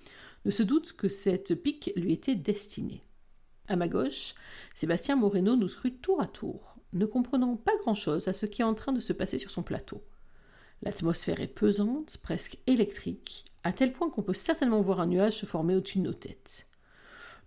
ne 0.44 0.50
se 0.50 0.62
doute 0.62 0.92
que 0.92 1.08
cette 1.08 1.54
pique 1.54 1.92
lui 1.96 2.12
était 2.12 2.34
destinée. 2.34 3.04
À 3.68 3.76
ma 3.76 3.88
gauche, 3.88 4.34
Sébastien 4.74 5.16
Moreno 5.16 5.56
nous 5.56 5.68
scrute 5.68 6.02
tour 6.02 6.20
à 6.20 6.26
tour, 6.26 6.76
ne 6.92 7.06
comprenant 7.06 7.56
pas 7.56 7.76
grand-chose 7.82 8.26
à 8.26 8.32
ce 8.32 8.46
qui 8.46 8.62
est 8.62 8.64
en 8.64 8.74
train 8.74 8.92
de 8.92 9.00
se 9.00 9.12
passer 9.12 9.38
sur 9.38 9.50
son 9.50 9.62
plateau. 9.62 10.02
L'atmosphère 10.82 11.40
est 11.40 11.46
pesante, 11.46 12.18
presque 12.22 12.58
électrique, 12.66 13.44
à 13.64 13.72
tel 13.72 13.92
point 13.92 14.08
qu'on 14.08 14.22
peut 14.22 14.34
certainement 14.34 14.80
voir 14.80 15.00
un 15.00 15.06
nuage 15.06 15.36
se 15.38 15.46
former 15.46 15.76
au-dessus 15.76 15.98
de 15.98 16.04
nos 16.04 16.14
têtes. 16.14 16.68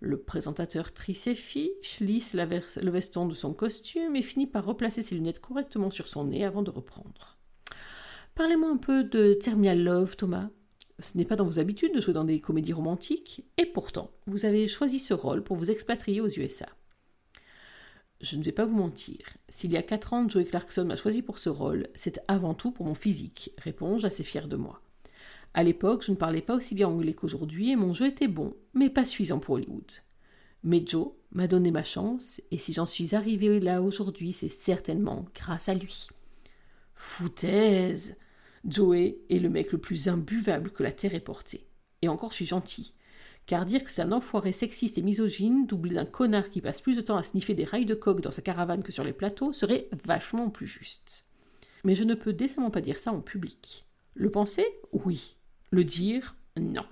Le 0.00 0.20
présentateur 0.20 0.92
trie 0.92 1.14
ses 1.14 1.34
fiches, 1.34 1.98
lisse 2.00 2.34
le 2.34 2.90
veston 2.90 3.26
de 3.26 3.34
son 3.34 3.52
costume 3.52 4.16
et 4.16 4.22
finit 4.22 4.46
par 4.46 4.64
replacer 4.64 5.02
ses 5.02 5.14
lunettes 5.14 5.40
correctement 5.40 5.90
sur 5.90 6.08
son 6.08 6.24
nez 6.24 6.44
avant 6.44 6.62
de 6.62 6.70
reprendre. 6.70 7.38
Parlez-moi 8.34 8.70
un 8.70 8.76
peu 8.76 9.04
de 9.04 9.34
Terminal 9.34 9.82
Love, 9.82 10.16
Thomas. 10.16 10.50
Ce 11.00 11.16
n'est 11.16 11.24
pas 11.24 11.36
dans 11.36 11.44
vos 11.44 11.58
habitudes 11.58 11.94
de 11.94 12.00
jouer 12.00 12.14
dans 12.14 12.24
des 12.24 12.40
comédies 12.40 12.72
romantiques, 12.72 13.44
et 13.56 13.66
pourtant, 13.66 14.10
vous 14.26 14.44
avez 14.44 14.68
choisi 14.68 14.98
ce 15.00 15.14
rôle 15.14 15.42
pour 15.42 15.56
vous 15.56 15.70
expatrier 15.70 16.20
aux 16.20 16.28
USA. 16.28 16.66
Je 18.24 18.38
ne 18.38 18.42
vais 18.42 18.52
pas 18.52 18.64
vous 18.64 18.76
mentir, 18.76 19.18
s'il 19.50 19.70
y 19.70 19.76
a 19.76 19.82
quatre 19.82 20.14
ans, 20.14 20.26
Joey 20.26 20.46
Clarkson 20.46 20.86
m'a 20.86 20.96
choisi 20.96 21.20
pour 21.20 21.38
ce 21.38 21.50
rôle, 21.50 21.88
c'est 21.94 22.22
avant 22.26 22.54
tout 22.54 22.70
pour 22.70 22.86
mon 22.86 22.94
physique, 22.94 23.52
répond-je 23.58 24.06
assez 24.06 24.24
fier 24.24 24.48
de 24.48 24.56
moi. 24.56 24.80
À 25.52 25.62
l'époque, 25.62 26.02
je 26.02 26.10
ne 26.10 26.16
parlais 26.16 26.40
pas 26.40 26.56
aussi 26.56 26.74
bien 26.74 26.88
anglais 26.88 27.12
qu'aujourd'hui 27.12 27.70
et 27.70 27.76
mon 27.76 27.92
jeu 27.92 28.06
était 28.06 28.26
bon, 28.26 28.56
mais 28.72 28.88
pas 28.88 29.04
suffisant 29.04 29.40
pour 29.40 29.56
Hollywood. 29.56 29.92
Mais 30.62 30.82
Joe 30.86 31.08
m'a 31.32 31.46
donné 31.48 31.70
ma 31.70 31.84
chance, 31.84 32.40
et 32.50 32.56
si 32.56 32.72
j'en 32.72 32.86
suis 32.86 33.14
arrivé 33.14 33.60
là 33.60 33.82
aujourd'hui, 33.82 34.32
c'est 34.32 34.48
certainement 34.48 35.26
grâce 35.34 35.68
à 35.68 35.74
lui. 35.74 36.08
Foutaise 36.94 38.16
Joey 38.66 39.18
est 39.28 39.38
le 39.38 39.50
mec 39.50 39.70
le 39.70 39.76
plus 39.76 40.08
imbuvable 40.08 40.70
que 40.70 40.82
la 40.82 40.92
terre 40.92 41.14
ait 41.14 41.20
porté. 41.20 41.66
Et 42.00 42.08
encore, 42.08 42.30
je 42.30 42.36
suis 42.36 42.46
gentil, 42.46 42.94
Car 43.46 43.66
dire 43.66 43.84
que 43.84 43.92
c'est 43.92 44.02
un 44.02 44.12
enfoiré 44.12 44.52
sexiste 44.52 44.96
et 44.96 45.02
misogyne, 45.02 45.66
doublé 45.66 45.94
d'un 45.94 46.06
connard 46.06 46.50
qui 46.50 46.62
passe 46.62 46.80
plus 46.80 46.96
de 46.96 47.02
temps 47.02 47.16
à 47.16 47.22
sniffer 47.22 47.54
des 47.54 47.64
rails 47.64 47.84
de 47.84 47.94
coque 47.94 48.22
dans 48.22 48.30
sa 48.30 48.42
caravane 48.42 48.82
que 48.82 48.92
sur 48.92 49.04
les 49.04 49.12
plateaux, 49.12 49.52
serait 49.52 49.88
vachement 50.04 50.48
plus 50.48 50.66
juste. 50.66 51.26
Mais 51.84 51.94
je 51.94 52.04
ne 52.04 52.14
peux 52.14 52.32
décemment 52.32 52.70
pas 52.70 52.80
dire 52.80 52.98
ça 52.98 53.12
en 53.12 53.20
public. 53.20 53.84
Le 54.14 54.30
penser? 54.30 54.66
Oui. 54.92 55.36
Le 55.70 55.84
dire? 55.84 56.34
Non. 56.58 56.86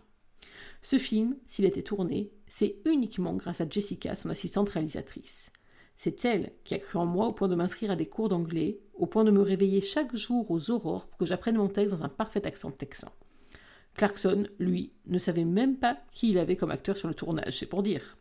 Ce 0.82 0.98
film, 0.98 1.36
s'il 1.46 1.64
était 1.64 1.82
tourné, 1.82 2.30
c'est 2.48 2.76
uniquement 2.84 3.34
grâce 3.34 3.60
à 3.60 3.68
Jessica, 3.68 4.14
son 4.14 4.28
assistante 4.28 4.68
réalisatrice. 4.68 5.50
C'est 5.96 6.24
elle 6.24 6.52
qui 6.64 6.74
a 6.74 6.78
cru 6.78 6.98
en 6.98 7.06
moi 7.06 7.28
au 7.28 7.32
point 7.32 7.48
de 7.48 7.54
m'inscrire 7.54 7.92
à 7.92 7.96
des 7.96 8.08
cours 8.08 8.28
d'anglais, 8.28 8.80
au 8.94 9.06
point 9.06 9.24
de 9.24 9.30
me 9.30 9.40
réveiller 9.40 9.80
chaque 9.80 10.14
jour 10.16 10.50
aux 10.50 10.70
aurores 10.70 11.06
pour 11.06 11.18
que 11.18 11.26
j'apprenne 11.26 11.56
mon 11.56 11.68
texte 11.68 11.94
dans 11.94 12.04
un 12.04 12.08
parfait 12.08 12.46
accent 12.46 12.72
texan. 12.72 13.12
Clarkson, 13.94 14.48
lui, 14.58 14.92
ne 15.06 15.18
savait 15.18 15.44
même 15.44 15.76
pas 15.76 15.98
qui 16.12 16.30
il 16.30 16.38
avait 16.38 16.56
comme 16.56 16.70
acteur 16.70 16.96
sur 16.96 17.08
le 17.08 17.14
tournage, 17.14 17.58
c'est 17.58 17.66
pour 17.66 17.82
dire. 17.82 18.16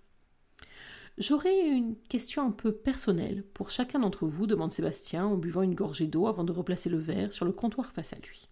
J'aurais 1.18 1.68
une 1.68 1.96
question 2.10 2.46
un 2.46 2.52
peu 2.52 2.72
personnelle 2.72 3.44
pour 3.54 3.70
chacun 3.70 4.00
d'entre 4.00 4.28
vous, 4.28 4.48
demande 4.48 4.74
Sébastien 4.74 5.26
en 5.26 5.38
buvant 5.38 5.62
une 5.62 5.76
gorgée 5.76 6.08
d'eau 6.08 6.28
avant 6.28 6.44
de 6.44 6.52
replacer 6.52 6.90
le 6.90 6.98
verre 6.98 7.34
sur 7.34 7.46
le 7.46 7.52
comptoir 7.52 7.92
face 7.92 8.14
à 8.14 8.18
lui. 8.18 8.50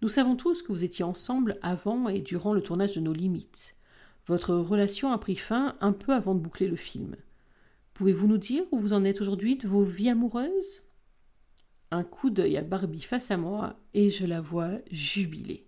Nous 0.00 0.08
savons 0.08 0.36
tous 0.36 0.62
que 0.62 0.72
vous 0.72 0.84
étiez 0.84 1.04
ensemble 1.04 1.58
avant 1.60 2.08
et 2.08 2.20
durant 2.20 2.52
le 2.52 2.62
tournage 2.62 2.94
de 2.94 3.00
Nos 3.00 3.12
Limites. 3.12 3.76
Votre 4.28 4.54
relation 4.54 5.10
a 5.10 5.18
pris 5.18 5.36
fin 5.36 5.76
un 5.80 5.92
peu 5.92 6.12
avant 6.12 6.34
de 6.34 6.40
boucler 6.40 6.68
le 6.68 6.76
film. 6.76 7.16
Pouvez-vous 7.94 8.28
nous 8.28 8.38
dire 8.38 8.64
où 8.70 8.78
vous 8.78 8.92
en 8.92 9.04
êtes 9.04 9.20
aujourd'hui 9.20 9.56
de 9.56 9.66
vos 9.66 9.82
vies 9.82 10.10
amoureuses? 10.10 10.84
Un 11.90 12.04
coup 12.04 12.30
d'œil 12.30 12.56
à 12.56 12.62
Barbie 12.62 13.02
face 13.02 13.30
à 13.30 13.36
moi 13.36 13.80
et 13.92 14.10
je 14.10 14.24
la 14.24 14.40
vois 14.40 14.78
jubilée. 14.90 15.67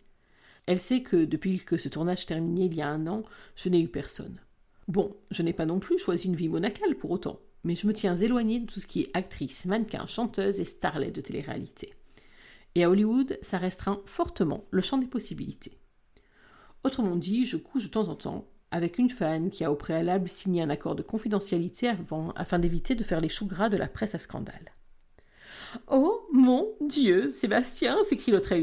Elle 0.66 0.80
sait 0.80 1.02
que 1.02 1.24
depuis 1.24 1.58
que 1.58 1.76
ce 1.76 1.88
tournage 1.88 2.26
terminé 2.26 2.66
il 2.66 2.74
y 2.74 2.82
a 2.82 2.88
un 2.88 3.06
an, 3.06 3.24
je 3.56 3.68
n'ai 3.68 3.80
eu 3.80 3.88
personne. 3.88 4.40
Bon, 4.88 5.16
je 5.30 5.42
n'ai 5.42 5.52
pas 5.52 5.66
non 5.66 5.78
plus 5.78 5.98
choisi 5.98 6.28
une 6.28 6.36
vie 6.36 6.48
monacale 6.48 6.96
pour 6.96 7.10
autant, 7.10 7.40
mais 7.64 7.76
je 7.76 7.86
me 7.86 7.92
tiens 7.92 8.16
éloignée 8.16 8.60
de 8.60 8.66
tout 8.66 8.80
ce 8.80 8.86
qui 8.86 9.02
est 9.02 9.10
actrice, 9.16 9.66
mannequin, 9.66 10.06
chanteuse 10.06 10.60
et 10.60 10.64
starlet 10.64 11.10
de 11.10 11.20
télé-réalité. 11.20 11.94
Et 12.74 12.84
à 12.84 12.90
Hollywood, 12.90 13.38
ça 13.42 13.58
restreint 13.58 14.02
fortement 14.06 14.64
le 14.70 14.80
champ 14.80 14.98
des 14.98 15.06
possibilités. 15.06 15.78
Autrement 16.84 17.16
dit, 17.16 17.44
je 17.44 17.56
couche 17.56 17.84
de 17.84 17.90
temps 17.90 18.08
en 18.08 18.14
temps 18.14 18.48
avec 18.70 18.98
une 18.98 19.10
fan 19.10 19.50
qui 19.50 19.64
a 19.64 19.72
au 19.72 19.76
préalable 19.76 20.28
signé 20.28 20.62
un 20.62 20.70
accord 20.70 20.94
de 20.94 21.02
confidentialité 21.02 21.88
avant, 21.88 22.30
afin 22.32 22.58
d'éviter 22.58 22.94
de 22.94 23.04
faire 23.04 23.20
les 23.20 23.28
choux 23.28 23.46
gras 23.46 23.68
de 23.68 23.76
la 23.76 23.88
presse 23.88 24.14
à 24.14 24.18
scandale. 24.18 24.72
Oh 25.88 26.26
mon 26.32 26.68
Dieu, 26.80 27.28
Sébastien, 27.28 28.02
s'écrie 28.02 28.32
l'autre. 28.32 28.54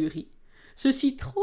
Je 0.78 0.90
suis 0.90 1.16
trop 1.16 1.42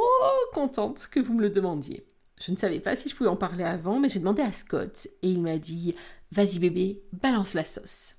contente 0.53 1.09
que 1.11 1.19
vous 1.19 1.35
me 1.35 1.43
le 1.43 1.51
demandiez. 1.51 2.07
Je 2.41 2.53
ne 2.53 2.57
savais 2.57 2.79
pas 2.79 2.95
si 2.95 3.09
je 3.09 3.17
pouvais 3.17 3.29
en 3.29 3.37
parler 3.37 3.65
avant, 3.65 3.99
mais 3.99 4.09
j'ai 4.09 4.21
demandé 4.21 4.43
à 4.43 4.53
Scott 4.53 5.09
et 5.23 5.29
il 5.29 5.43
m'a 5.43 5.59
dit 5.59 5.97
Vas-y 6.31 6.61
bébé, 6.61 7.03
balance 7.13 7.55
la 7.55 7.65
sauce. 7.65 8.15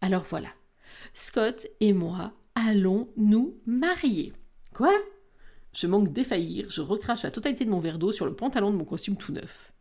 Alors 0.00 0.22
voilà, 0.22 0.50
Scott 1.14 1.66
et 1.80 1.92
moi 1.92 2.32
allons 2.54 3.08
nous 3.16 3.56
marier. 3.66 4.34
Quoi? 4.72 4.92
Je 5.72 5.88
manque 5.88 6.12
d'effaillir, 6.12 6.70
je 6.70 6.80
recrache 6.80 7.24
la 7.24 7.32
totalité 7.32 7.64
de 7.64 7.70
mon 7.70 7.80
verre 7.80 7.98
d'eau 7.98 8.12
sur 8.12 8.26
le 8.26 8.36
pantalon 8.36 8.70
de 8.70 8.76
mon 8.76 8.84
costume 8.84 9.16
tout 9.16 9.32
neuf. 9.32 9.72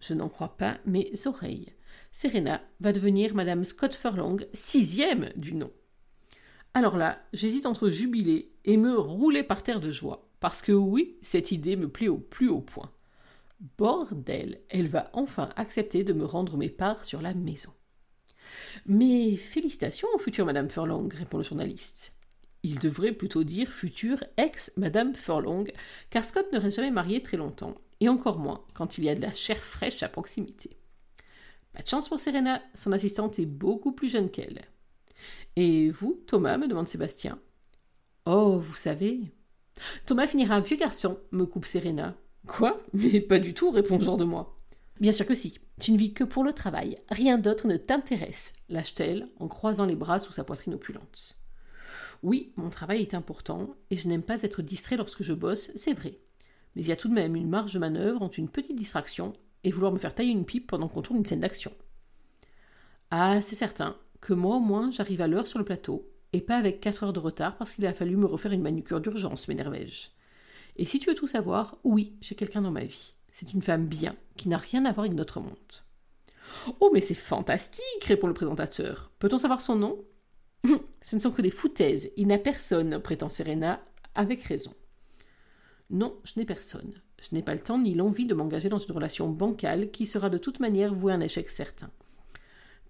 Je 0.00 0.14
n'en 0.14 0.30
crois 0.30 0.56
pas 0.56 0.78
mes 0.86 1.12
oreilles. 1.26 1.74
Serena 2.12 2.62
va 2.80 2.94
devenir 2.94 3.34
Madame 3.34 3.64
Scott 3.66 3.94
Furlong, 3.94 4.38
sixième 4.54 5.32
du 5.36 5.54
nom. 5.54 5.70
Alors 6.72 6.96
là, 6.96 7.20
j'hésite 7.34 7.66
entre 7.66 7.90
jubiler 7.90 8.52
et 8.64 8.78
me 8.78 8.96
rouler 8.96 9.42
par 9.42 9.62
terre 9.62 9.80
de 9.80 9.90
joie, 9.90 10.29
parce 10.40 10.62
que 10.62 10.72
oui, 10.72 11.16
cette 11.22 11.52
idée 11.52 11.76
me 11.76 11.88
plaît 11.88 12.08
au 12.08 12.18
plus 12.18 12.48
haut 12.48 12.60
point. 12.60 12.90
Bordel, 13.76 14.60
elle 14.70 14.88
va 14.88 15.10
enfin 15.12 15.50
accepter 15.56 16.02
de 16.02 16.14
me 16.14 16.24
rendre 16.24 16.56
mes 16.56 16.70
parts 16.70 17.04
sur 17.04 17.20
la 17.20 17.34
maison. 17.34 17.72
Mes 18.86 19.36
félicitations, 19.36 20.08
future 20.18 20.46
Madame 20.46 20.70
Furlong, 20.70 21.08
répond 21.12 21.36
le 21.36 21.44
journaliste. 21.44 22.16
Il 22.62 22.78
devrait 22.78 23.12
plutôt 23.12 23.44
dire 23.44 23.68
future 23.68 24.24
ex-Madame 24.36 25.14
Furlong, 25.14 25.64
car 26.08 26.24
Scott 26.24 26.50
ne 26.52 26.58
reste 26.58 26.76
jamais 26.76 26.90
marié 26.90 27.22
très 27.22 27.36
longtemps, 27.36 27.74
et 28.00 28.08
encore 28.08 28.38
moins 28.38 28.64
quand 28.74 28.98
il 28.98 29.04
y 29.04 29.08
a 29.08 29.14
de 29.14 29.20
la 29.20 29.32
chair 29.32 29.58
fraîche 29.58 30.02
à 30.02 30.08
proximité. 30.08 30.76
Pas 31.72 31.82
de 31.82 31.88
chance 31.88 32.08
pour 32.08 32.18
Serena, 32.18 32.60
son 32.74 32.92
assistante 32.92 33.38
est 33.38 33.46
beaucoup 33.46 33.92
plus 33.92 34.08
jeune 34.08 34.30
qu'elle. 34.30 34.62
Et 35.56 35.90
vous, 35.90 36.22
Thomas 36.26 36.56
me 36.56 36.66
demande 36.66 36.88
Sébastien. 36.88 37.38
Oh, 38.26 38.58
vous 38.58 38.74
savez. 38.74 39.32
Thomas 40.06 40.26
finira 40.26 40.56
un 40.56 40.60
vieux 40.60 40.76
garçon, 40.76 41.18
me 41.32 41.46
coupe 41.46 41.66
Serena. 41.66 42.16
Quoi? 42.46 42.82
Mais 42.92 43.20
pas 43.20 43.38
du 43.38 43.54
tout, 43.54 43.70
répond 43.70 44.00
Jean 44.00 44.16
de 44.16 44.24
moi. 44.24 44.56
Bien 45.00 45.12
sûr 45.12 45.26
que 45.26 45.34
si. 45.34 45.58
Tu 45.80 45.92
ne 45.92 45.98
vis 45.98 46.12
que 46.12 46.24
pour 46.24 46.44
le 46.44 46.52
travail. 46.52 46.98
Rien 47.08 47.38
d'autre 47.38 47.66
ne 47.66 47.76
t'intéresse, 47.76 48.54
lâche-t-elle 48.68 49.28
en 49.38 49.48
croisant 49.48 49.86
les 49.86 49.96
bras 49.96 50.20
sous 50.20 50.32
sa 50.32 50.44
poitrine 50.44 50.74
opulente. 50.74 51.38
Oui, 52.22 52.52
mon 52.56 52.68
travail 52.68 53.00
est 53.00 53.14
important, 53.14 53.74
et 53.90 53.96
je 53.96 54.06
n'aime 54.06 54.22
pas 54.22 54.42
être 54.42 54.60
distrait 54.60 54.98
lorsque 54.98 55.22
je 55.22 55.32
bosse, 55.32 55.72
c'est 55.76 55.94
vrai 55.94 56.18
mais 56.74 56.82
il 56.82 56.88
y 56.88 56.92
a 56.92 56.96
tout 56.96 57.08
de 57.08 57.14
même 57.14 57.36
une 57.36 57.48
marge 57.48 57.74
de 57.74 57.78
manœuvre 57.78 58.22
entre 58.22 58.38
une 58.38 58.48
petite 58.48 58.76
distraction 58.76 59.32
et 59.64 59.70
vouloir 59.70 59.92
me 59.92 59.98
faire 59.98 60.14
tailler 60.14 60.32
une 60.32 60.44
pipe 60.44 60.66
pendant 60.66 60.88
qu'on 60.88 61.02
tourne 61.02 61.18
une 61.18 61.26
scène 61.26 61.40
d'action. 61.40 61.72
Ah, 63.10 63.42
c'est 63.42 63.56
certain 63.56 63.96
que 64.20 64.32
moi 64.32 64.56
au 64.56 64.60
moins 64.60 64.90
j'arrive 64.90 65.20
à 65.20 65.26
l'heure 65.26 65.48
sur 65.48 65.58
le 65.58 65.64
plateau, 65.64 66.08
et 66.32 66.40
pas 66.40 66.56
avec 66.56 66.80
quatre 66.80 67.04
heures 67.04 67.12
de 67.12 67.20
retard 67.20 67.56
parce 67.56 67.74
qu'il 67.74 67.86
a 67.86 67.94
fallu 67.94 68.16
me 68.16 68.26
refaire 68.26 68.52
une 68.52 68.62
manucure 68.62 69.00
d'urgence, 69.00 69.48
m'énervai-je. 69.48 70.08
Et 70.76 70.86
si 70.86 70.98
tu 70.98 71.08
veux 71.08 71.14
tout 71.14 71.26
savoir, 71.26 71.78
oui, 71.84 72.14
j'ai 72.20 72.34
quelqu'un 72.34 72.62
dans 72.62 72.70
ma 72.70 72.84
vie. 72.84 73.14
C'est 73.32 73.52
une 73.52 73.62
femme 73.62 73.86
bien, 73.86 74.16
qui 74.36 74.48
n'a 74.48 74.58
rien 74.58 74.84
à 74.84 74.92
voir 74.92 75.04
avec 75.06 75.16
notre 75.16 75.40
monde. 75.40 75.54
Oh, 76.80 76.90
mais 76.92 77.00
c'est 77.00 77.14
fantastique, 77.14 78.04
répond 78.04 78.26
le 78.26 78.34
présentateur. 78.34 79.10
Peut-on 79.18 79.38
savoir 79.38 79.60
son 79.60 79.76
nom? 79.76 80.04
Ce 81.02 81.16
ne 81.16 81.20
sont 81.20 81.30
que 81.30 81.42
des 81.42 81.50
foutaises. 81.50 82.10
Il 82.16 82.26
n'a 82.26 82.38
personne, 82.38 82.98
prétend 83.00 83.28
Serena, 83.28 83.82
avec 84.14 84.42
raison. 84.42 84.74
Non, 85.90 86.16
je 86.24 86.32
n'ai 86.36 86.44
personne. 86.44 87.00
Je 87.20 87.34
n'ai 87.34 87.42
pas 87.42 87.54
le 87.54 87.60
temps 87.60 87.78
ni 87.78 87.94
l'envie 87.94 88.26
de 88.26 88.34
m'engager 88.34 88.68
dans 88.68 88.78
une 88.78 88.94
relation 88.94 89.28
bancale 89.28 89.90
qui 89.90 90.06
sera 90.06 90.30
de 90.30 90.38
toute 90.38 90.60
manière 90.60 90.94
vouée 90.94 91.12
à 91.12 91.16
un 91.16 91.20
échec 91.20 91.50
certain. 91.50 91.90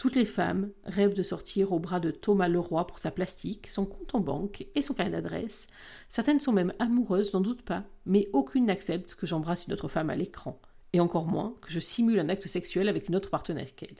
Toutes 0.00 0.16
les 0.16 0.24
femmes 0.24 0.70
rêvent 0.86 1.12
de 1.12 1.22
sortir 1.22 1.74
au 1.74 1.78
bras 1.78 2.00
de 2.00 2.10
Thomas 2.10 2.48
Leroy 2.48 2.86
pour 2.86 2.98
sa 2.98 3.10
plastique, 3.10 3.68
son 3.68 3.84
compte 3.84 4.14
en 4.14 4.20
banque 4.20 4.66
et 4.74 4.80
son 4.80 4.94
carnet 4.94 5.12
d'adresse. 5.12 5.66
Certaines 6.08 6.40
sont 6.40 6.54
même 6.54 6.72
amoureuses, 6.78 7.34
n'en 7.34 7.42
doute 7.42 7.60
pas, 7.60 7.84
mais 8.06 8.30
aucune 8.32 8.64
n'accepte 8.64 9.14
que 9.14 9.26
j'embrasse 9.26 9.66
une 9.66 9.74
autre 9.74 9.88
femme 9.88 10.08
à 10.08 10.16
l'écran, 10.16 10.58
et 10.94 11.00
encore 11.00 11.26
moins 11.26 11.54
que 11.60 11.70
je 11.70 11.80
simule 11.80 12.18
un 12.18 12.30
acte 12.30 12.46
sexuel 12.46 12.88
avec 12.88 13.10
une 13.10 13.14
autre 13.14 13.28
partenaire 13.28 13.74
qu'elle. 13.74 13.98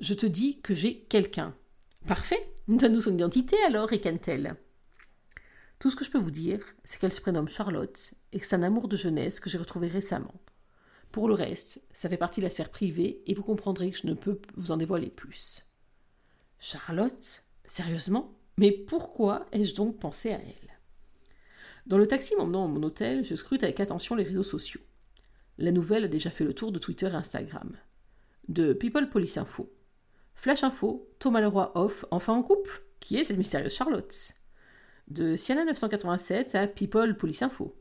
Je 0.00 0.12
te 0.12 0.26
dis 0.26 0.60
que 0.60 0.74
j'ai 0.74 0.98
quelqu'un. 1.02 1.54
Parfait, 2.08 2.52
donne-nous 2.66 3.02
son 3.02 3.14
identité 3.14 3.54
alors, 3.68 3.86
ricane-t-elle. 3.86 4.56
Tout 5.78 5.90
ce 5.90 5.94
que 5.94 6.04
je 6.04 6.10
peux 6.10 6.18
vous 6.18 6.32
dire, 6.32 6.66
c'est 6.82 6.98
qu'elle 6.98 7.12
se 7.12 7.20
prénomme 7.20 7.48
Charlotte 7.48 8.14
et 8.32 8.40
que 8.40 8.44
c'est 8.44 8.56
un 8.56 8.64
amour 8.64 8.88
de 8.88 8.96
jeunesse 8.96 9.38
que 9.38 9.50
j'ai 9.50 9.58
retrouvé 9.58 9.86
récemment. 9.86 10.34
Pour 11.12 11.26
le 11.28 11.34
reste, 11.34 11.82
ça 11.92 12.08
fait 12.08 12.16
partie 12.16 12.40
de 12.40 12.46
la 12.46 12.50
sphère 12.50 12.70
privée 12.70 13.22
et 13.26 13.34
vous 13.34 13.42
comprendrez 13.42 13.90
que 13.90 13.98
je 13.98 14.06
ne 14.06 14.14
peux 14.14 14.40
vous 14.56 14.70
en 14.70 14.76
dévoiler 14.76 15.08
plus. 15.08 15.66
Charlotte? 16.58 17.44
Sérieusement? 17.66 18.34
Mais 18.58 18.70
pourquoi 18.70 19.46
ai-je 19.52 19.74
donc 19.74 19.98
pensé 19.98 20.30
à 20.30 20.38
elle? 20.38 20.78
Dans 21.86 21.98
le 21.98 22.06
taxi 22.06 22.36
m'emmenant 22.36 22.66
à 22.66 22.68
mon 22.68 22.82
hôtel, 22.82 23.24
je 23.24 23.34
scrute 23.34 23.64
avec 23.64 23.80
attention 23.80 24.14
les 24.14 24.24
réseaux 24.24 24.42
sociaux. 24.42 24.82
La 25.58 25.72
nouvelle 25.72 26.04
a 26.04 26.08
déjà 26.08 26.30
fait 26.30 26.44
le 26.44 26.54
tour 26.54 26.70
de 26.70 26.78
Twitter 26.78 27.06
et 27.06 27.14
Instagram. 27.14 27.76
De 28.48 28.72
People 28.72 29.08
Police 29.08 29.36
Info. 29.36 29.72
Flash 30.34 30.62
Info, 30.62 31.08
Thomas 31.18 31.40
Leroy 31.40 31.72
off, 31.74 32.04
enfin 32.10 32.34
en 32.34 32.42
couple? 32.42 32.82
Qui 33.00 33.16
est 33.16 33.24
cette 33.24 33.38
mystérieuse 33.38 33.74
Charlotte? 33.74 34.32
De 35.08 35.36
Siena 35.36 35.64
987 35.64 36.54
à 36.54 36.66
People 36.66 37.16
Police 37.16 37.42
Info. 37.42 37.76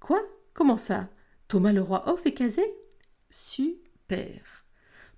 Quoi? 0.00 0.20
Comment 0.52 0.78
ça? 0.78 1.08
Thomas 1.48 1.70
Leroy 1.70 2.02
off 2.06 2.26
et 2.26 2.34
casé 2.34 2.64
Super. 3.30 4.64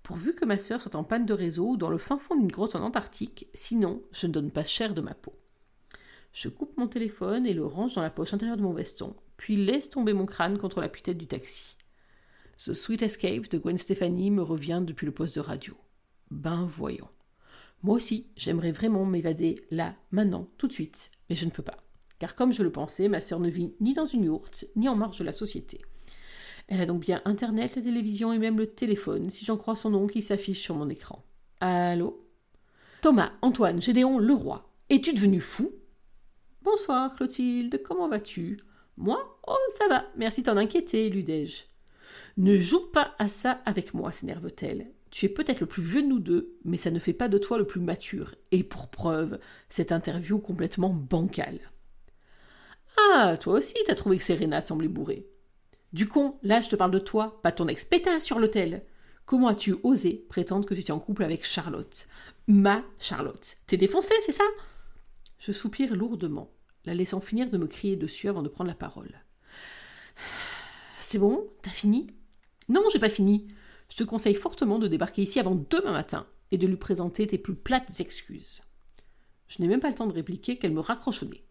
Pourvu 0.03 0.35
que 0.35 0.45
ma 0.45 0.59
sœur 0.59 0.79
soit 0.79 0.95
en 0.95 1.03
panne 1.03 1.25
de 1.25 1.33
réseau 1.33 1.71
ou 1.71 1.77
dans 1.79 1.89
le 1.89 1.97
fin 1.97 2.19
fond 2.19 2.37
d'une 2.37 2.53
grotte 2.53 2.75
en 2.75 2.83
Antarctique, 2.83 3.49
sinon 3.55 4.03
je 4.13 4.27
ne 4.27 4.33
donne 4.33 4.51
pas 4.51 4.65
cher 4.65 4.93
de 4.93 5.01
ma 5.01 5.15
peau. 5.15 5.33
Je 6.35 6.51
coupe 6.51 6.77
mon 6.77 6.87
téléphone 6.87 7.47
et 7.47 7.55
le 7.55 7.65
range 7.65 7.95
dans 7.95 8.03
la 8.03 8.11
poche 8.11 8.35
intérieure 8.35 8.59
de 8.59 8.63
mon 8.63 8.75
veston, 8.75 9.17
puis 9.39 9.57
laisse 9.57 9.89
tomber 9.89 10.13
mon 10.13 10.27
crâne 10.27 10.59
contre 10.59 10.83
la 10.83 10.91
putette 10.91 11.17
du 11.17 11.27
taxi. 11.27 11.77
Ce 12.59 12.75
Sweet 12.75 13.03
Escape 13.03 13.49
de 13.49 13.57
Gwen 13.57 13.79
Stefani 13.79 14.31
me 14.31 14.43
revient 14.43 14.83
depuis 14.85 15.07
le 15.07 15.13
poste 15.13 15.37
de 15.37 15.41
radio. 15.41 15.75
Ben 16.31 16.67
voyons. 16.67 17.09
Moi 17.83 17.97
aussi, 17.97 18.27
j'aimerais 18.37 18.73
vraiment 18.73 19.07
m'évader 19.07 19.65
là, 19.71 19.97
maintenant, 20.11 20.47
tout 20.59 20.67
de 20.67 20.73
suite, 20.75 21.11
mais 21.31 21.37
je 21.37 21.47
ne 21.47 21.51
peux 21.51 21.63
pas. 21.63 21.79
Car 22.19 22.35
comme 22.35 22.53
je 22.53 22.63
le 22.63 22.73
pensais, 22.73 23.09
ma 23.09 23.23
sœur 23.23 23.41
ne 23.41 23.49
vit 23.49 23.73
ni 23.81 23.95
dans 23.95 24.05
une 24.05 24.25
yourte, 24.25 24.67
ni 24.77 24.91
en 24.91 24.97
marge 24.97 25.19
de 25.19 25.25
la 25.25 25.33
société. 25.33 25.81
Elle 26.69 26.83
a 26.83 26.87
donc 26.87 27.01
bien 27.01 27.23
Internet, 27.25 27.77
la 27.77 27.83
télévision 27.83 28.33
et 28.33 28.39
même 28.39 28.59
le 28.59 28.67
téléphone, 28.67 29.31
si 29.31 29.45
j'en 29.47 29.57
crois 29.57 29.75
son 29.75 29.91
nom 29.91 30.07
qui 30.07 30.21
s'affiche 30.21 30.61
sur 30.61 30.75
mon 30.75 30.91
écran. 30.91 31.25
Allô? 31.61 32.27
Thomas, 33.01 33.33
Antoine, 33.41 33.81
Gédéon, 33.81 34.19
Leroy, 34.19 34.63
es-tu 34.91 35.15
devenu 35.15 35.41
fou? 35.41 35.73
Bonsoir, 36.63 37.15
Clotilde, 37.15 37.83
comment 37.83 38.09
vas-tu? 38.09 38.61
Moi? 38.99 39.41
Oh, 39.47 39.57
ça 39.79 39.89
va, 39.89 40.05
merci 40.17 40.43
t'en 40.43 40.59
inquiéter, 40.59 41.09
ludai 41.09 41.47
Ne 42.37 42.59
joue 42.59 42.91
pas 42.91 43.15
à 43.19 43.29
ça 43.29 43.63
avec 43.65 43.95
moi, 43.95 44.13
s'énerve-t-elle. 44.13 44.91
Tu 45.11 45.25
es 45.25 45.31
peut-être 45.31 45.61
le 45.61 45.67
plus 45.67 45.83
vieux 45.83 46.03
de 46.03 46.09
nous 46.09 46.19
deux, 46.19 46.59
mais 46.65 46.77
ça 46.77 46.91
ne 46.91 46.99
fait 46.99 47.15
pas 47.15 47.29
de 47.29 47.39
toi 47.39 47.57
le 47.57 47.67
plus 47.67 47.81
mature. 47.81 48.35
Et 48.53 48.63
pour 48.63 48.89
preuve, 48.89 49.39
cette 49.71 49.93
interview 49.93 50.39
complètement 50.39 50.91
bancale. 50.91 51.61
Ah, 53.15 53.39
toi 53.41 53.55
aussi, 53.55 53.77
t'as 53.87 53.95
trouvé 53.95 54.19
que 54.19 54.25
Serena 54.25 54.61
semblait 54.61 54.89
bourrée. 54.89 55.27
Du 55.93 56.07
con, 56.07 56.39
là 56.43 56.61
je 56.61 56.69
te 56.69 56.77
parle 56.77 56.91
de 56.91 56.99
toi, 56.99 57.41
pas 57.43 57.53
ton 57.53 57.67
ex-pétain 57.67 58.21
sur 58.21 58.39
l'hôtel. 58.39 58.85
Comment 59.25 59.49
as-tu 59.49 59.77
osé 59.83 60.27
prétendre 60.29 60.67
que 60.67 60.75
tu 60.75 60.81
étais 60.81 60.91
en 60.91 61.01
couple 61.01 61.25
avec 61.25 61.45
Charlotte? 61.45 62.09
Ma 62.47 62.83
Charlotte. 62.99 63.57
T'es 63.67 63.77
défoncé, 63.77 64.15
c'est 64.25 64.33
ça? 64.33 64.45
Je 65.39 65.53
soupire 65.53 65.95
lourdement, 65.95 66.51
la 66.85 66.95
laissant 66.95 67.21
finir 67.21 67.49
de 67.49 67.59
me 67.59 67.67
crier 67.67 67.97
dessus 67.97 68.29
avant 68.29 68.43
de 68.43 68.49
prendre 68.49 68.69
la 68.69 68.75
parole. 68.75 69.23
C'est 71.01 71.19
bon? 71.19 71.49
T'as 71.63 71.71
fini? 71.71 72.09
Non, 72.69 72.83
j'ai 72.93 72.99
pas 72.99 73.09
fini. 73.09 73.49
Je 73.91 73.97
te 73.97 74.05
conseille 74.05 74.35
fortement 74.35 74.79
de 74.79 74.89
débarquer 74.89 75.23
ici 75.23 75.41
avant 75.41 75.55
demain 75.55 75.93
matin 75.93 76.27
et 76.51 76.59
de 76.59 76.67
lui 76.67 76.77
présenter 76.77 77.27
tes 77.27 77.39
plus 77.39 77.55
plates 77.55 78.01
excuses. 78.01 78.61
Je 79.49 79.63
n'ai 79.63 79.69
même 79.69 79.81
pas 79.81 79.89
le 79.89 79.95
temps 79.95 80.07
de 80.07 80.13
répliquer 80.13 80.59
qu'elle 80.59 80.75
me 80.75 80.83
nez. 81.31 81.45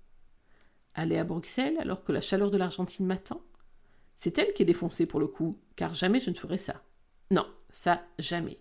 Aller 0.93 1.17
à 1.17 1.23
Bruxelles 1.23 1.77
alors 1.79 2.03
que 2.03 2.11
la 2.11 2.21
chaleur 2.21 2.51
de 2.51 2.57
l'Argentine 2.57 3.07
m'attend 3.07 3.41
C'est 4.17 4.37
elle 4.39 4.53
qui 4.53 4.63
est 4.63 4.65
défoncée 4.65 5.05
pour 5.05 5.19
le 5.19 5.27
coup, 5.27 5.59
car 5.75 5.93
jamais 5.93 6.19
je 6.19 6.31
ne 6.31 6.35
ferai 6.35 6.57
ça. 6.57 6.83
Non, 7.31 7.45
ça, 7.69 8.03
jamais. 8.17 8.59